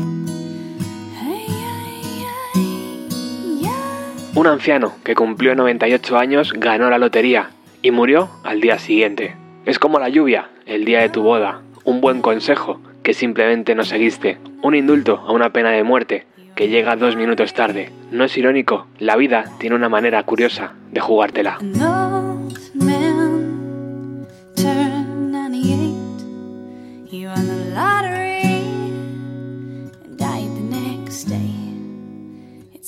Un 4.40 4.46
anciano 4.46 4.94
que 5.04 5.14
cumplió 5.14 5.54
98 5.54 6.16
años 6.16 6.54
ganó 6.56 6.88
la 6.88 6.96
lotería 6.96 7.50
y 7.82 7.90
murió 7.90 8.30
al 8.42 8.62
día 8.62 8.78
siguiente. 8.78 9.36
Es 9.66 9.78
como 9.78 9.98
la 9.98 10.08
lluvia 10.08 10.48
el 10.64 10.86
día 10.86 11.00
de 11.00 11.10
tu 11.10 11.20
boda, 11.20 11.60
un 11.84 12.00
buen 12.00 12.22
consejo 12.22 12.80
que 13.02 13.12
simplemente 13.12 13.74
no 13.74 13.84
seguiste, 13.84 14.38
un 14.62 14.74
indulto 14.74 15.18
a 15.18 15.32
una 15.32 15.50
pena 15.50 15.72
de 15.72 15.82
muerte 15.82 16.24
que 16.54 16.68
llega 16.68 16.96
dos 16.96 17.16
minutos 17.16 17.52
tarde. 17.52 17.92
No 18.12 18.24
es 18.24 18.34
irónico, 18.38 18.86
la 18.98 19.16
vida 19.16 19.44
tiene 19.58 19.76
una 19.76 19.90
manera 19.90 20.22
curiosa 20.22 20.72
de 20.90 21.00
jugártela. 21.00 21.58
An 21.60 21.82
old 21.82 22.74
man 22.76 24.26
turned 24.56 25.32
98. 25.32 27.10
He 27.12 27.26
won 27.26 27.46
the 27.46 27.74
lottery 27.74 28.40
and 30.02 30.16
died 30.16 30.48
the 30.54 30.62
next 30.62 31.28
day. 31.28 31.59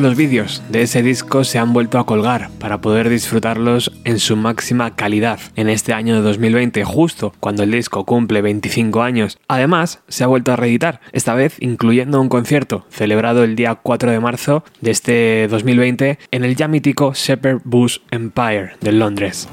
Los 0.00 0.16
vídeos 0.16 0.62
de 0.70 0.80
ese 0.80 1.02
disco 1.02 1.44
se 1.44 1.58
han 1.58 1.74
vuelto 1.74 1.98
a 1.98 2.06
colgar 2.06 2.48
para 2.58 2.80
poder 2.80 3.10
disfrutarlos 3.10 3.92
en 4.04 4.18
su 4.18 4.34
máxima 4.34 4.96
calidad 4.96 5.38
en 5.56 5.68
este 5.68 5.92
año 5.92 6.14
de 6.14 6.22
2020, 6.22 6.82
justo 6.84 7.34
cuando 7.38 7.64
el 7.64 7.70
disco 7.70 8.06
cumple 8.06 8.40
25 8.40 9.02
años. 9.02 9.36
Además, 9.46 10.00
se 10.08 10.24
ha 10.24 10.26
vuelto 10.26 10.52
a 10.52 10.56
reeditar, 10.56 11.02
esta 11.12 11.34
vez 11.34 11.56
incluyendo 11.60 12.18
un 12.18 12.30
concierto 12.30 12.86
celebrado 12.88 13.44
el 13.44 13.56
día 13.56 13.74
4 13.74 14.10
de 14.10 14.20
marzo 14.20 14.64
de 14.80 14.90
este 14.90 15.48
2020 15.48 16.18
en 16.30 16.44
el 16.44 16.56
ya 16.56 16.66
mítico 16.66 17.12
Shepherd 17.12 17.60
Bush 17.64 17.98
Empire 18.10 18.70
de 18.80 18.92
Londres. 18.92 19.48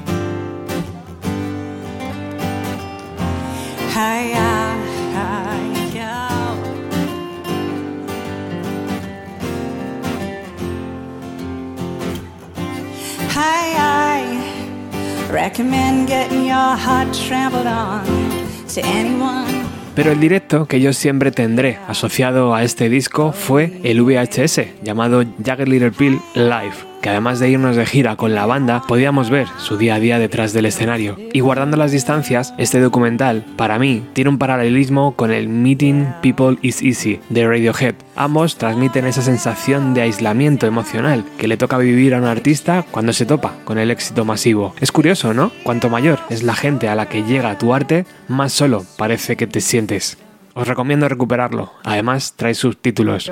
Pero 19.94 20.12
el 20.12 20.20
directo 20.20 20.66
que 20.66 20.80
yo 20.80 20.92
siempre 20.92 21.32
tendré 21.32 21.78
asociado 21.86 22.54
a 22.54 22.62
este 22.62 22.88
disco 22.88 23.32
fue 23.32 23.80
el 23.82 24.00
VHS, 24.00 24.82
llamado 24.82 25.24
Jagger 25.44 25.68
Little 25.68 25.90
Pill 25.90 26.20
Live, 26.34 26.87
que 27.02 27.10
además 27.10 27.40
de 27.40 27.50
irnos 27.50 27.76
de 27.76 27.86
gira 27.86 28.16
con 28.16 28.34
la 28.34 28.46
banda, 28.46 28.82
podíamos 28.86 29.30
ver 29.30 29.48
su 29.58 29.76
día 29.76 29.96
a 29.96 30.00
día 30.00 30.18
detrás 30.18 30.52
del 30.52 30.66
escenario. 30.66 31.16
Y 31.32 31.40
guardando 31.40 31.76
las 31.76 31.92
distancias, 31.92 32.54
este 32.58 32.80
documental, 32.80 33.44
para 33.56 33.78
mí, 33.78 34.02
tiene 34.12 34.30
un 34.30 34.38
paralelismo 34.38 35.14
con 35.14 35.30
el 35.30 35.48
Meeting 35.48 36.06
People 36.22 36.58
is 36.62 36.82
Easy 36.82 37.20
de 37.28 37.46
Radiohead. 37.46 37.94
Ambos 38.16 38.56
transmiten 38.56 39.06
esa 39.06 39.22
sensación 39.22 39.94
de 39.94 40.02
aislamiento 40.02 40.66
emocional 40.66 41.24
que 41.38 41.48
le 41.48 41.56
toca 41.56 41.78
vivir 41.78 42.14
a 42.14 42.18
un 42.18 42.24
artista 42.24 42.84
cuando 42.90 43.12
se 43.12 43.26
topa 43.26 43.54
con 43.64 43.78
el 43.78 43.90
éxito 43.90 44.24
masivo. 44.24 44.74
Es 44.80 44.92
curioso, 44.92 45.34
¿no? 45.34 45.52
Cuanto 45.62 45.88
mayor 45.90 46.18
es 46.30 46.42
la 46.42 46.54
gente 46.54 46.88
a 46.88 46.94
la 46.94 47.08
que 47.08 47.22
llega 47.22 47.58
tu 47.58 47.74
arte, 47.74 48.06
más 48.28 48.52
solo 48.52 48.84
parece 48.96 49.36
que 49.36 49.46
te 49.46 49.60
sientes. 49.60 50.18
Os 50.58 50.66
recomiendo 50.66 51.08
recuperarlo. 51.08 51.70
Además, 51.84 52.34
trae 52.34 52.52
subtítulos. 52.52 53.30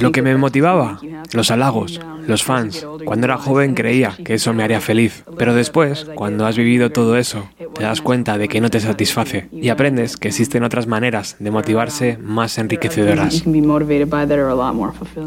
Lo 0.00 0.12
que 0.12 0.22
me 0.22 0.34
motivaba, 0.34 0.98
los 1.34 1.50
halagos, 1.50 2.00
los 2.26 2.42
fans. 2.42 2.86
Cuando 3.04 3.26
era 3.26 3.36
joven 3.36 3.74
creía 3.74 4.16
que 4.24 4.32
eso 4.32 4.54
me 4.54 4.64
haría 4.64 4.80
feliz, 4.80 5.24
pero 5.36 5.54
después, 5.54 6.06
cuando 6.14 6.46
has 6.46 6.56
vivido 6.56 6.90
todo 6.90 7.18
eso, 7.18 7.50
te 7.74 7.82
das 7.82 8.00
cuenta 8.00 8.38
de 8.38 8.48
que 8.48 8.62
no 8.62 8.70
te 8.70 8.80
satisface 8.80 9.48
y 9.52 9.68
aprendes 9.68 10.16
que 10.16 10.28
existen 10.28 10.64
otras 10.64 10.86
maneras 10.86 11.36
de 11.38 11.50
motivarse 11.50 12.16
más 12.16 12.56
enriquecedoras. 12.56 13.44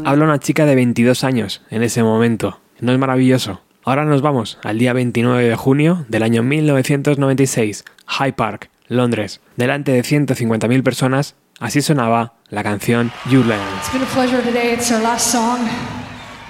Habla 0.04 0.24
una 0.24 0.40
chica 0.40 0.66
de 0.66 0.74
22 0.74 1.22
años 1.22 1.62
en 1.70 1.84
ese 1.84 2.02
momento. 2.02 2.58
¿No 2.80 2.92
es 2.92 2.98
maravilloso? 2.98 3.60
Ahora 3.88 4.04
nos 4.04 4.20
vamos 4.20 4.58
al 4.64 4.78
día 4.78 4.92
29 4.92 5.48
de 5.48 5.54
junio 5.54 6.06
del 6.08 6.24
año 6.24 6.42
1996, 6.42 7.84
High 8.06 8.32
Park, 8.32 8.68
Londres. 8.88 9.40
Delante 9.54 9.92
de 9.92 10.02
150.000 10.02 10.82
personas, 10.82 11.36
así 11.60 11.80
sonaba 11.80 12.34
la 12.48 12.64
canción 12.64 13.12
You 13.30 13.44
Learn. 13.44 13.62
It's 13.78 13.92
been 13.92 14.02
a 14.02 14.06
pleasure 14.06 14.42
today. 14.42 14.74
It's 14.74 14.90
our 14.90 15.00
last 15.00 15.30
song. 15.30 15.60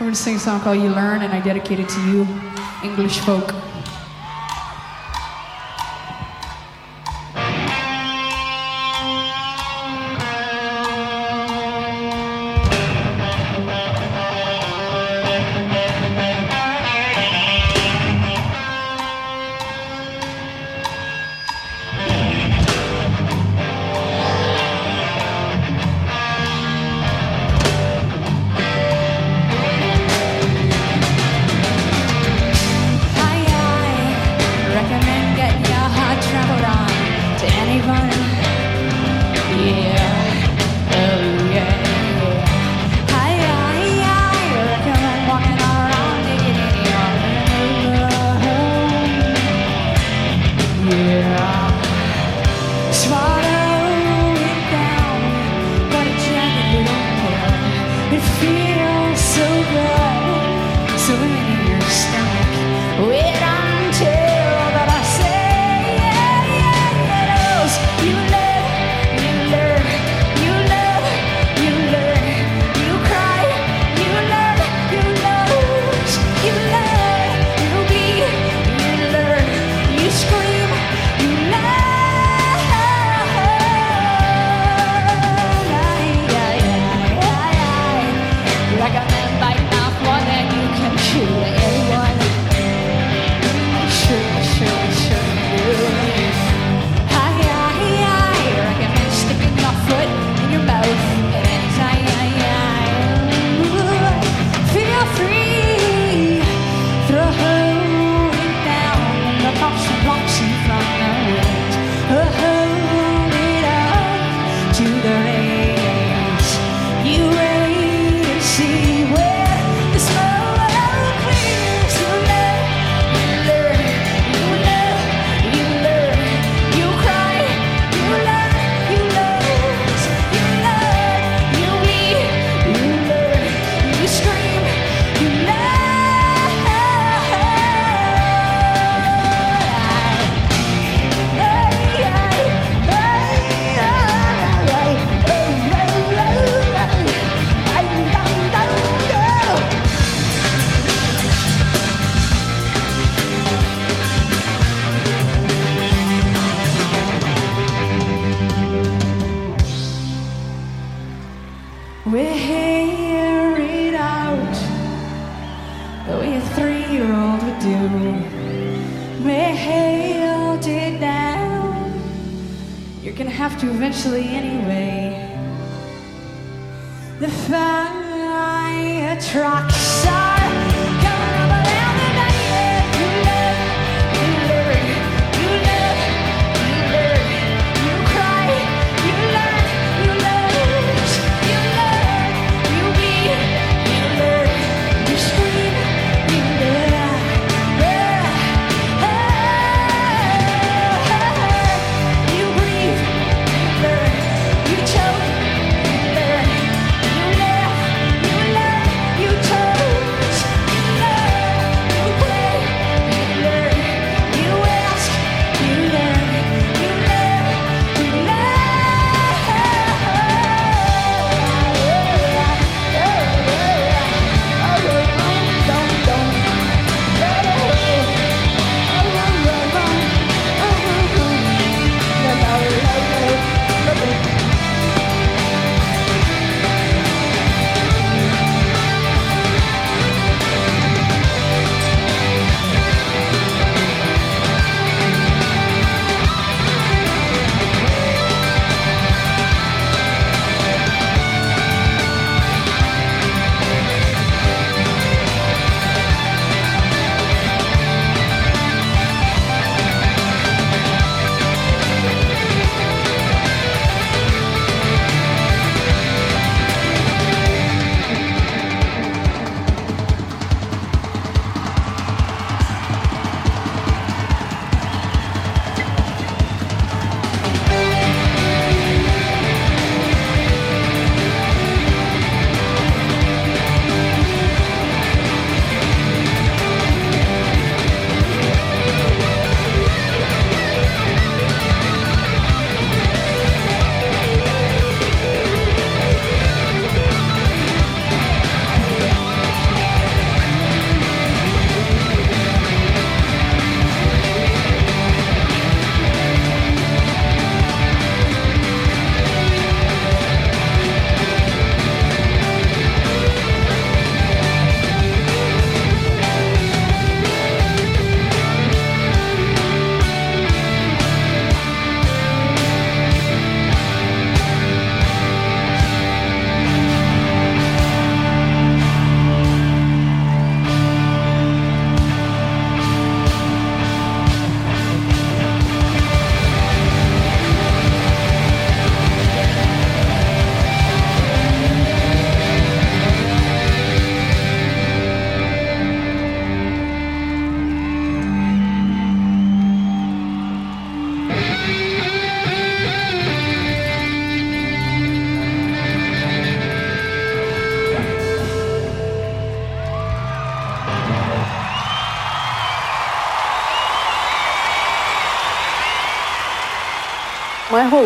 We're 0.00 0.06
going 0.06 0.12
to 0.12 0.18
sing 0.18 0.36
a 0.36 0.38
song 0.38 0.60
called 0.60 0.78
You 0.78 0.88
Learn, 0.88 1.20
and 1.20 1.34
I 1.34 1.42
dedicate 1.42 1.78
it 1.78 1.88
to 1.90 2.00
you, 2.10 2.26
English 2.82 3.18
folk. 3.18 3.52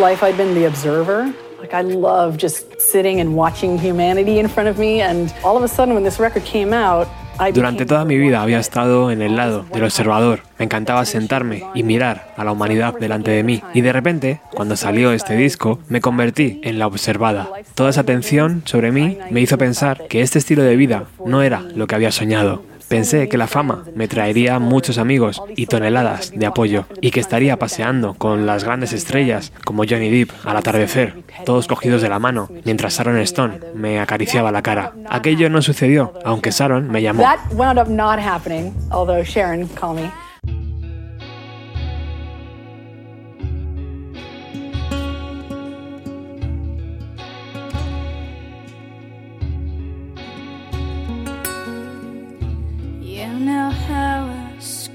Life 0.00 0.22
I'd 0.22 0.36
been 0.36 0.54
the 0.54 0.66
observer. 0.66 1.32
Like 1.60 1.74
I 1.74 1.82
love 1.82 2.38
just 2.38 2.80
sitting 2.80 3.20
and 3.20 3.36
watching 3.36 3.76
humanity 3.76 4.38
in 4.38 4.48
front 4.48 4.68
of 4.70 4.78
me 4.78 5.02
and 5.02 5.32
all 5.44 5.58
of 5.58 5.62
a 5.62 5.68
sudden 5.68 5.94
when 5.94 6.04
this 6.04 6.18
record 6.18 6.42
came 6.44 6.72
out, 6.72 7.06
Durante 7.54 7.86
toda 7.86 8.04
mi 8.04 8.18
vida 8.18 8.42
había 8.42 8.58
estado 8.58 9.10
en 9.10 9.22
el 9.22 9.36
lado 9.36 9.64
del 9.72 9.84
observador. 9.84 10.40
Me 10.58 10.66
encantaba 10.66 11.06
sentarme 11.06 11.64
y 11.74 11.82
mirar 11.82 12.34
a 12.36 12.44
la 12.44 12.52
humanidad 12.52 12.94
delante 13.00 13.30
de 13.30 13.42
mí. 13.42 13.62
Y 13.72 13.80
de 13.80 13.94
repente, 13.94 14.40
cuando 14.54 14.76
salió 14.76 15.12
este 15.12 15.36
disco, 15.36 15.78
me 15.88 16.02
convertí 16.02 16.60
en 16.64 16.78
la 16.78 16.86
observada. 16.86 17.48
Toda 17.74 17.90
esa 17.90 18.02
atención 18.02 18.62
sobre 18.66 18.92
mí 18.92 19.16
me 19.30 19.40
hizo 19.40 19.56
pensar 19.56 20.06
que 20.08 20.20
este 20.20 20.38
estilo 20.38 20.62
de 20.62 20.76
vida 20.76 21.04
no 21.24 21.42
era 21.42 21.62
lo 21.62 21.86
que 21.86 21.94
había 21.94 22.12
soñado. 22.12 22.62
Pensé 22.90 23.28
que 23.28 23.38
la 23.38 23.46
fama 23.46 23.84
me 23.94 24.08
traería 24.08 24.58
muchos 24.58 24.98
amigos 24.98 25.40
y 25.54 25.66
toneladas 25.66 26.32
de 26.34 26.44
apoyo 26.44 26.86
y 27.00 27.12
que 27.12 27.20
estaría 27.20 27.56
paseando 27.56 28.14
con 28.14 28.46
las 28.46 28.64
grandes 28.64 28.92
estrellas 28.92 29.52
como 29.64 29.84
Johnny 29.88 30.10
Depp 30.10 30.32
al 30.44 30.56
atardecer, 30.56 31.22
todos 31.46 31.68
cogidos 31.68 32.02
de 32.02 32.08
la 32.08 32.18
mano, 32.18 32.48
mientras 32.64 32.98
Sharon 32.98 33.18
Stone 33.18 33.60
me 33.76 34.00
acariciaba 34.00 34.50
la 34.50 34.62
cara. 34.62 34.92
Aquello 35.08 35.48
no 35.48 35.62
sucedió, 35.62 36.14
aunque 36.24 36.50
Sharon 36.50 36.90
me 36.90 37.00
llamó. 37.00 37.22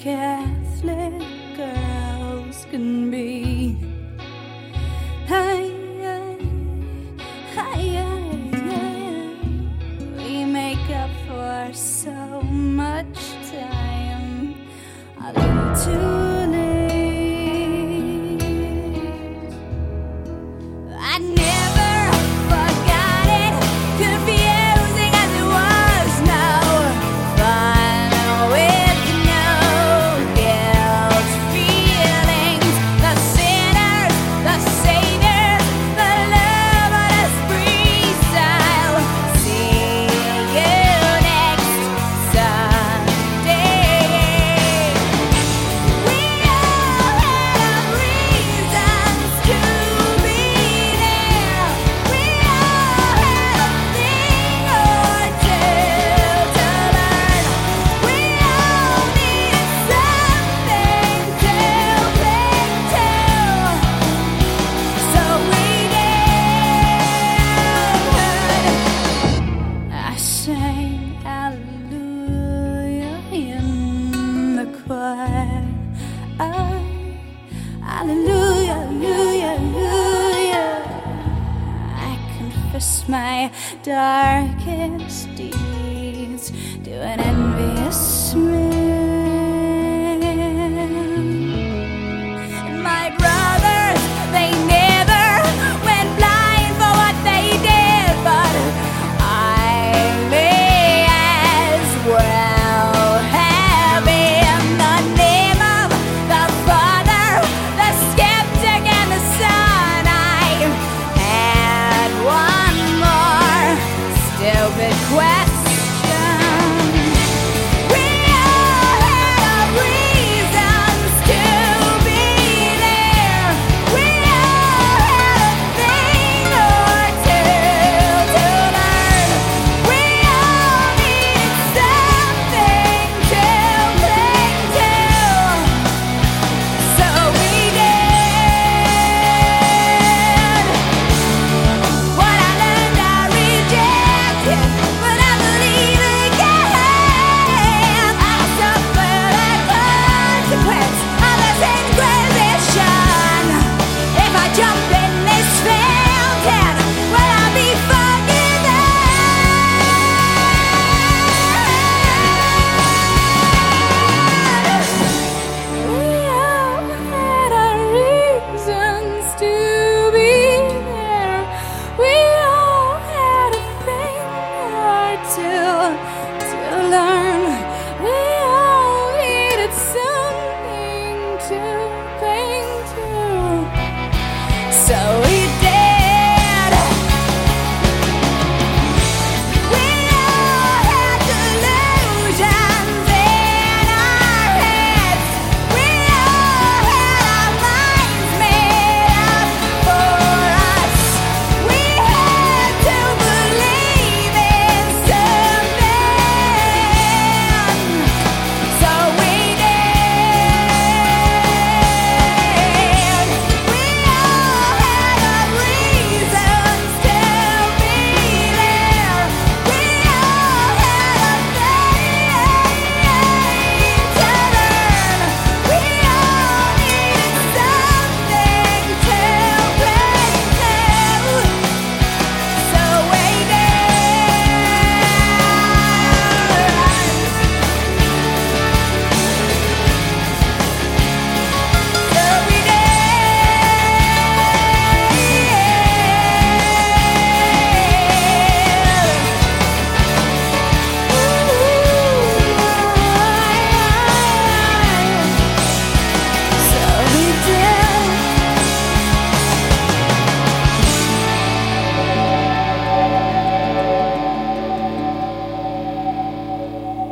Catholic 0.05 1.19
girls 1.57 2.67
can 2.69 3.09
be. 3.09 3.75
Hey, 5.25 5.71
hey, 5.97 6.37
hey, 7.55 7.87
hey. 8.53 9.33
We 10.15 10.45
make 10.45 10.87
up 10.91 11.09
for 11.25 11.73
so 11.73 12.39
much 12.43 13.17
time. 13.49 14.53
A 15.21 15.33
little 15.33 15.75
too 15.83 16.24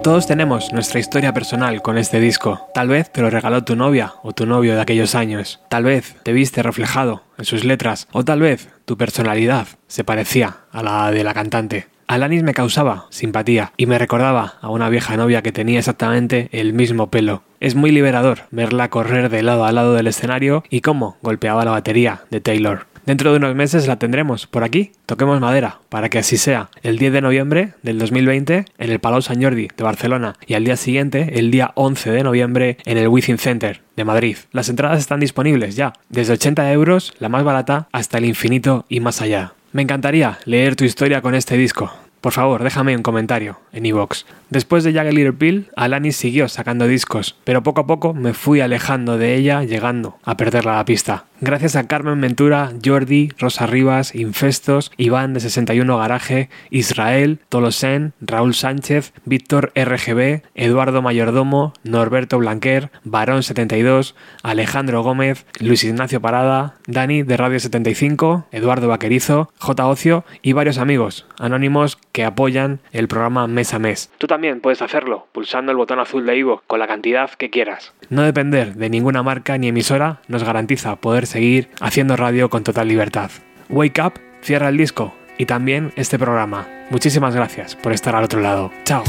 Todos 0.03 0.27
tenemos 0.27 0.73
nuestra 0.73 0.99
historia 0.99 1.33
personal 1.33 1.81
con 1.81 1.97
este 1.97 2.19
disco. 2.19 2.67
Tal 2.73 2.89
vez 2.89 3.09
te 3.09 3.21
lo 3.21 3.29
regaló 3.29 3.63
tu 3.63 3.77
novia 3.77 4.15
o 4.21 4.33
tu 4.33 4.45
novio 4.45 4.75
de 4.75 4.81
aquellos 4.81 5.15
años. 5.15 5.61
Tal 5.69 5.85
vez 5.85 6.17
te 6.23 6.33
viste 6.33 6.61
reflejado 6.61 7.23
en 7.37 7.45
sus 7.45 7.63
letras. 7.63 8.09
O 8.11 8.25
tal 8.25 8.41
vez 8.41 8.67
tu 8.83 8.97
personalidad 8.97 9.65
se 9.87 10.03
parecía 10.03 10.57
a 10.73 10.83
la 10.83 11.09
de 11.09 11.23
la 11.23 11.33
cantante. 11.33 11.87
Alanis 12.07 12.43
me 12.43 12.53
causaba 12.53 13.05
simpatía 13.11 13.71
y 13.77 13.85
me 13.85 13.97
recordaba 13.97 14.55
a 14.59 14.69
una 14.69 14.89
vieja 14.89 15.15
novia 15.15 15.41
que 15.41 15.53
tenía 15.53 15.79
exactamente 15.79 16.49
el 16.51 16.73
mismo 16.73 17.09
pelo. 17.09 17.43
Es 17.61 17.75
muy 17.75 17.91
liberador 17.91 18.39
verla 18.51 18.89
correr 18.89 19.29
de 19.29 19.41
lado 19.41 19.63
a 19.63 19.71
lado 19.71 19.93
del 19.93 20.07
escenario 20.07 20.65
y 20.69 20.81
cómo 20.81 21.15
golpeaba 21.21 21.63
la 21.63 21.71
batería 21.71 22.23
de 22.29 22.41
Taylor. 22.41 22.92
Dentro 23.05 23.31
de 23.31 23.37
unos 23.37 23.53
meses 23.53 23.85
la 23.85 23.99
tendremos 23.99 24.47
por 24.47 24.63
aquí. 24.63 24.93
Toquemos 25.05 25.41
madera 25.41 25.79
para 25.89 26.07
que 26.07 26.19
así 26.19 26.37
sea. 26.37 26.69
El 26.83 26.97
10 26.97 27.11
de 27.11 27.21
noviembre 27.21 27.73
del 27.83 27.99
2020 27.99 28.65
en 28.77 28.91
el 28.91 28.99
Palau 28.99 29.21
Sant 29.21 29.43
Jordi 29.43 29.67
de 29.75 29.83
Barcelona 29.83 30.35
y 30.47 30.53
al 30.53 30.63
día 30.63 30.77
siguiente, 30.77 31.37
el 31.37 31.51
día 31.51 31.71
11 31.75 32.11
de 32.11 32.23
noviembre, 32.23 32.77
en 32.85 32.97
el 32.97 33.09
Within 33.09 33.37
Center 33.37 33.81
de 33.97 34.05
Madrid. 34.05 34.37
Las 34.53 34.69
entradas 34.69 34.99
están 34.99 35.19
disponibles 35.19 35.75
ya, 35.75 35.91
desde 36.07 36.33
80 36.33 36.71
euros, 36.71 37.13
la 37.19 37.27
más 37.27 37.43
barata, 37.43 37.89
hasta 37.91 38.19
el 38.19 38.25
infinito 38.25 38.85
y 38.87 39.01
más 39.01 39.21
allá. 39.21 39.53
Me 39.73 39.81
encantaría 39.81 40.39
leer 40.45 40.77
tu 40.77 40.85
historia 40.85 41.21
con 41.21 41.35
este 41.35 41.57
disco. 41.57 41.91
Por 42.23 42.31
favor, 42.31 42.63
déjame 42.63 42.95
un 42.95 43.03
comentario 43.03 43.59
en 43.73 43.85
iVoox. 43.85 44.23
Después 44.49 44.85
de 44.85 44.93
Jagged 44.93 45.11
Little 45.11 45.33
Pill, 45.33 45.67
Alanis 45.75 46.15
siguió 46.15 46.47
sacando 46.47 46.87
discos, 46.87 47.35
pero 47.43 47.63
poco 47.63 47.81
a 47.81 47.85
poco 47.85 48.13
me 48.13 48.33
fui 48.33 48.61
alejando 48.61 49.17
de 49.17 49.35
ella, 49.35 49.65
llegando 49.65 50.15
a 50.23 50.37
perderla 50.37 50.77
la 50.77 50.85
pista. 50.85 51.25
Gracias 51.45 51.75
a 51.75 51.87
Carmen 51.87 52.21
Ventura, 52.21 52.71
Jordi, 52.81 53.33
Rosa 53.37 53.67
Rivas, 53.67 54.15
Infestos, 54.15 54.93
Iván 54.95 55.33
de 55.33 55.41
61 55.41 55.97
Garaje, 55.97 56.49
Israel, 56.69 57.39
Tolosen, 57.49 58.13
Raúl 58.21 58.53
Sánchez, 58.53 59.11
Víctor 59.25 59.73
RGB, 59.75 60.43
Eduardo 60.55 61.01
Mayordomo, 61.01 61.73
Norberto 61.83 62.37
Blanquer, 62.37 62.91
Barón 63.03 63.43
72, 63.43 64.15
Alejandro 64.41 65.03
Gómez, 65.03 65.45
Luis 65.59 65.83
Ignacio 65.83 66.21
Parada, 66.21 66.75
Dani 66.87 67.23
de 67.23 67.35
Radio 67.35 67.59
75, 67.59 68.47
Eduardo 68.53 68.87
Vaquerizo, 68.87 69.51
J. 69.59 69.85
Ocio 69.85 70.23
y 70.41 70.53
varios 70.53 70.77
amigos 70.77 71.25
anónimos 71.43 71.97
que 72.13 72.23
apoyan 72.23 72.79
el 72.91 73.07
programa 73.07 73.47
mes 73.47 73.73
a 73.73 73.79
mes. 73.79 74.09
Tú 74.17 74.27
también 74.27 74.61
puedes 74.61 74.81
hacerlo 74.81 75.27
pulsando 75.33 75.71
el 75.71 75.77
botón 75.77 75.99
azul 75.99 76.25
de 76.25 76.37
Ivo 76.37 76.63
con 76.67 76.79
la 76.79 76.87
cantidad 76.87 77.29
que 77.31 77.49
quieras. 77.49 77.93
No 78.09 78.23
depender 78.23 78.75
de 78.75 78.89
ninguna 78.89 79.23
marca 79.23 79.57
ni 79.57 79.67
emisora 79.67 80.21
nos 80.27 80.43
garantiza 80.43 80.95
poder 80.95 81.27
seguir 81.33 81.69
haciendo 81.81 82.15
radio 82.15 82.49
con 82.49 82.63
total 82.63 82.87
libertad. 82.87 83.31
Wake 83.69 84.01
Up 84.01 84.13
cierra 84.41 84.69
el 84.69 84.77
disco 84.77 85.15
y 85.37 85.45
también 85.47 85.91
este 85.95 86.19
programa. 86.19 86.67
Muchísimas 86.91 87.35
gracias 87.35 87.75
por 87.75 87.91
estar 87.91 88.15
al 88.15 88.23
otro 88.23 88.39
lado. 88.39 88.71
Chao. 88.85 89.03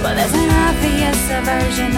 Well, 0.03 0.15
there's 0.17 0.35
an 0.35 0.51
obvious 0.69 1.21
aversion 1.39 1.93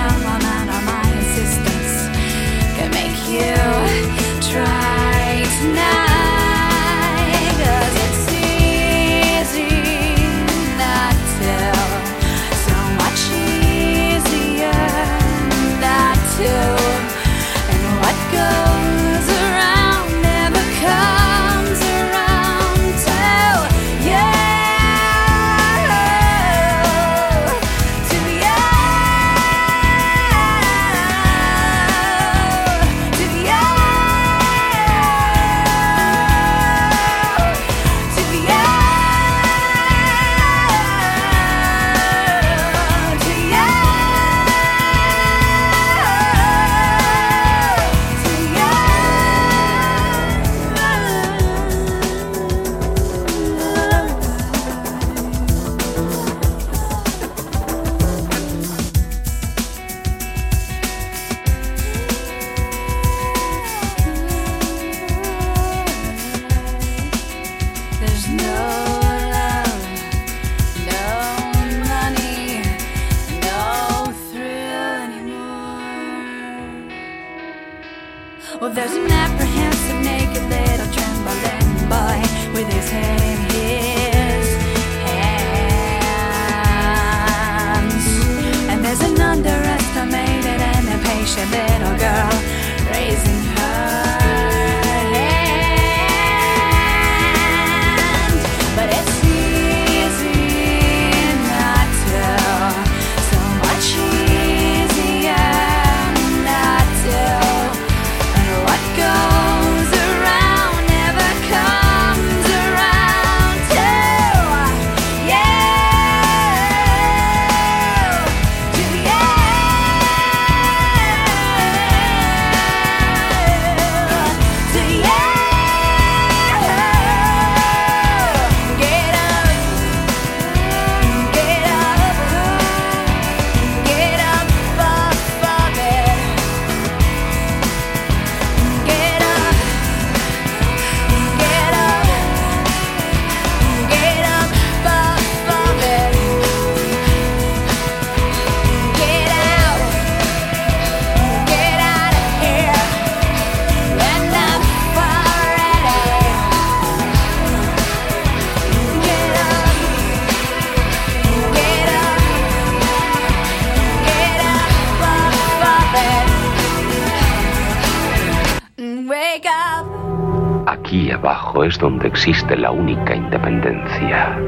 existe 172.13 172.59
la 172.59 172.71
única 172.71 173.15
independencia. 173.17 174.39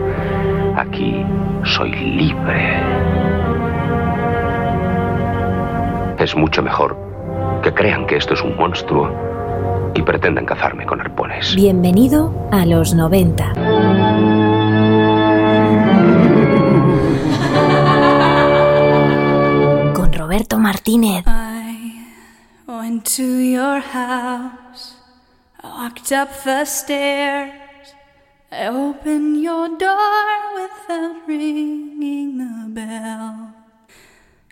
Aquí 0.76 1.24
soy 1.64 1.92
libre. 1.92 2.78
Es 6.18 6.36
mucho 6.36 6.62
mejor 6.62 6.94
que 7.62 7.72
crean 7.72 8.06
que 8.06 8.16
esto 8.16 8.34
es 8.34 8.42
un 8.42 8.54
monstruo 8.56 9.10
y 9.94 10.02
pretendan 10.02 10.44
cazarme 10.44 10.84
con 10.84 11.00
arpones. 11.00 11.54
Bienvenido 11.56 12.48
a 12.52 12.66
los 12.66 12.94
90. 12.94 13.54
Con 19.94 20.12
Roberto 20.12 20.58
Martínez. 20.58 21.24
I 21.26 22.04
went 22.66 23.08
to 23.16 23.22
your 23.22 23.80
house. 23.80 24.63
Walked 25.76 26.12
up 26.12 26.44
the 26.44 26.64
stairs. 26.64 27.52
I 28.52 28.68
opened 28.68 29.42
your 29.42 29.76
door 29.76 30.30
without 30.54 31.26
ringing 31.26 32.38
the 32.38 32.68
bell. 32.68 33.52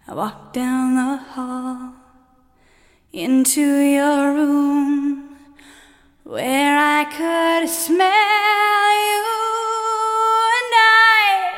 I 0.09 0.15
walked 0.15 0.55
down 0.55 0.97
the 0.97 1.17
hall 1.19 1.93
into 3.13 3.61
your 3.61 4.35
room 4.35 5.37
where 6.25 6.77
I 6.77 7.05
could 7.05 7.69
smell 7.69 8.89
you 9.07 9.23
and 10.59 10.73
I 10.75 11.53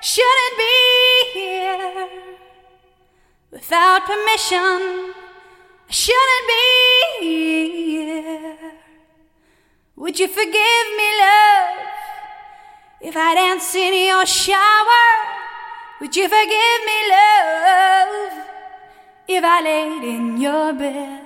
shouldn't 0.00 0.56
be 0.64 1.40
here 1.40 2.08
without 3.50 4.06
permission. 4.06 5.12
I 5.88 5.92
shouldn't 5.92 6.46
be 6.48 7.26
here. 7.26 8.83
Would 9.96 10.18
you 10.18 10.26
forgive 10.26 10.86
me, 10.98 11.08
love, 11.20 11.78
if 13.00 13.16
I 13.16 13.34
dance 13.34 13.74
in 13.76 13.94
your 14.08 14.26
shower? 14.26 15.06
Would 16.00 16.16
you 16.16 16.28
forgive 16.28 16.80
me, 16.84 16.98
love, 17.10 18.46
if 19.28 19.44
I 19.44 19.60
laid 19.62 20.02
in 20.02 20.40
your 20.40 20.72
bed? 20.72 21.20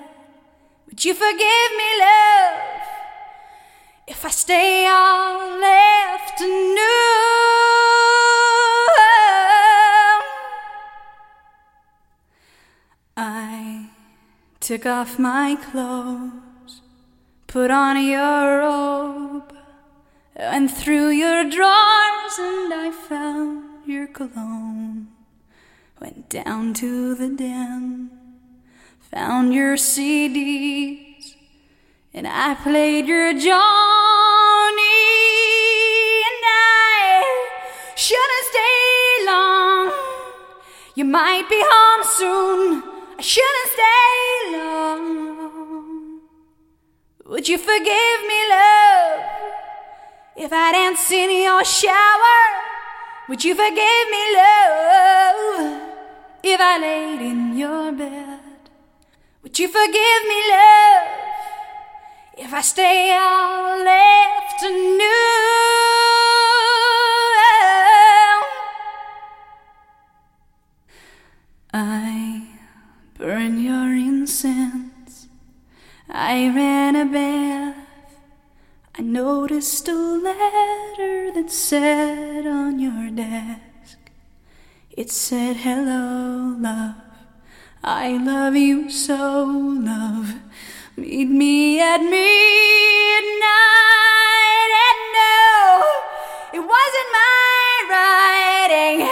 Would 0.87 1.03
you 1.03 1.15
forgive 1.15 1.71
me, 1.81 1.99
love, 1.99 2.61
if 4.07 4.25
I 4.25 4.31
stay 4.31 4.87
all 4.87 5.65
afternoon? 5.65 6.79
I 13.17 13.89
took 14.61 14.85
off 14.85 15.19
my 15.19 15.57
clothes, 15.57 16.48
put 17.49 17.71
on 17.71 17.97
your 18.05 18.59
robe, 18.59 19.55
and 20.37 20.71
through 20.71 21.09
your 21.09 21.45
drawers, 21.49 22.39
and 22.39 22.75
I 22.75 22.91
found 22.93 23.89
your 23.89 24.07
cologne. 24.07 25.09
Went 25.99 26.29
down 26.29 26.75
to 26.75 27.15
the 27.15 27.31
den, 27.31 28.11
found 29.01 29.55
your 29.55 29.77
CDs, 29.77 31.37
and 32.13 32.29
I 32.29 32.55
played 32.55 33.07
your 33.07 33.33
Johnny, 33.33 33.47
and 36.29 36.45
I 36.45 37.25
shouldn't 37.97 38.47
stay 38.53 39.27
long. 39.27 39.93
You 40.95 41.05
might 41.07 41.49
be 41.49 41.63
home 41.65 42.05
soon. 42.05 42.83
I 43.19 43.23
shouldn't 43.23 43.69
stay 43.73 44.59
long. 44.59 45.28
Would 47.29 47.47
you 47.47 47.59
forgive 47.59 48.21
me, 48.27 48.41
love, 48.49 49.21
if 50.35 50.51
I 50.51 50.73
dance 50.73 51.11
in 51.13 51.31
your 51.43 51.63
shower? 51.63 52.41
Would 53.29 53.45
you 53.45 53.55
forgive 53.55 54.09
me, 54.11 54.35
love, 54.35 55.83
if 56.43 56.59
I 56.59 56.79
laid 56.81 57.21
in 57.21 57.55
your 57.59 57.93
bed? 57.93 58.71
Would 59.43 59.59
you 59.59 59.69
forgive 59.69 60.23
me, 60.27 60.41
love, 60.49 61.09
if 62.39 62.55
I 62.55 62.63
stay 62.63 63.13
all 63.13 63.87
afternoon? 63.87 65.03
I 71.75 72.49
burn 73.19 73.61
your 73.61 73.93
incense. 73.93 74.88
I 76.11 76.49
ran 76.49 76.97
a 76.97 77.05
bath. 77.05 77.77
I 78.99 79.03
noticed 79.03 79.87
a 79.89 79.93
letter 79.93 81.31
that 81.33 81.51
sat 81.51 82.47
on 82.47 82.79
your 82.79 83.11
desk. 83.11 83.99
It 84.91 85.11
said, 85.11 85.57
Hello, 85.57 86.57
love. 86.59 86.95
I 87.85 88.17
love 88.17 88.57
you 88.57 88.89
so, 88.89 89.45
love. 89.45 90.37
Meet 90.97 91.29
me 91.29 91.79
at 91.79 92.01
midnight. 92.01 92.23
And 94.89 95.13
no, 95.13 95.85
it 96.55 96.61
wasn't 96.61 97.13
my 97.13 97.83
writing. 97.91 99.07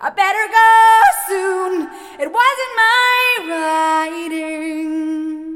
I 0.00 0.10
better 0.10 0.46
go 0.52 1.00
soon. 1.26 1.88
It 2.20 2.30
wasn't 2.30 2.76
my 2.76 3.38
writing. 3.48 5.49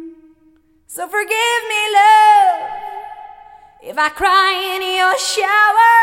So 0.95 1.09
forgive 1.09 1.63
me, 1.69 1.83
love, 1.93 2.71
if 3.83 3.99
I 3.99 4.11
cry 4.11 4.53
in 4.77 4.81
your 4.97 5.19
shower. 5.19 5.99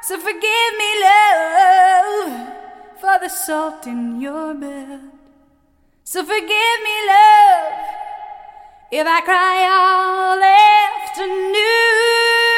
So 0.00 0.16
forgive 0.16 0.72
me, 0.78 0.90
love, 1.02 2.54
for 3.00 3.18
the 3.20 3.28
salt 3.28 3.84
in 3.88 4.20
your 4.20 4.54
bed. 4.54 5.10
So 6.04 6.22
forgive 6.22 6.78
me, 6.86 6.96
love, 7.08 7.72
if 8.92 9.06
I 9.08 9.20
cry 9.22 9.66
all 9.74 10.40
afternoon. 11.10 12.55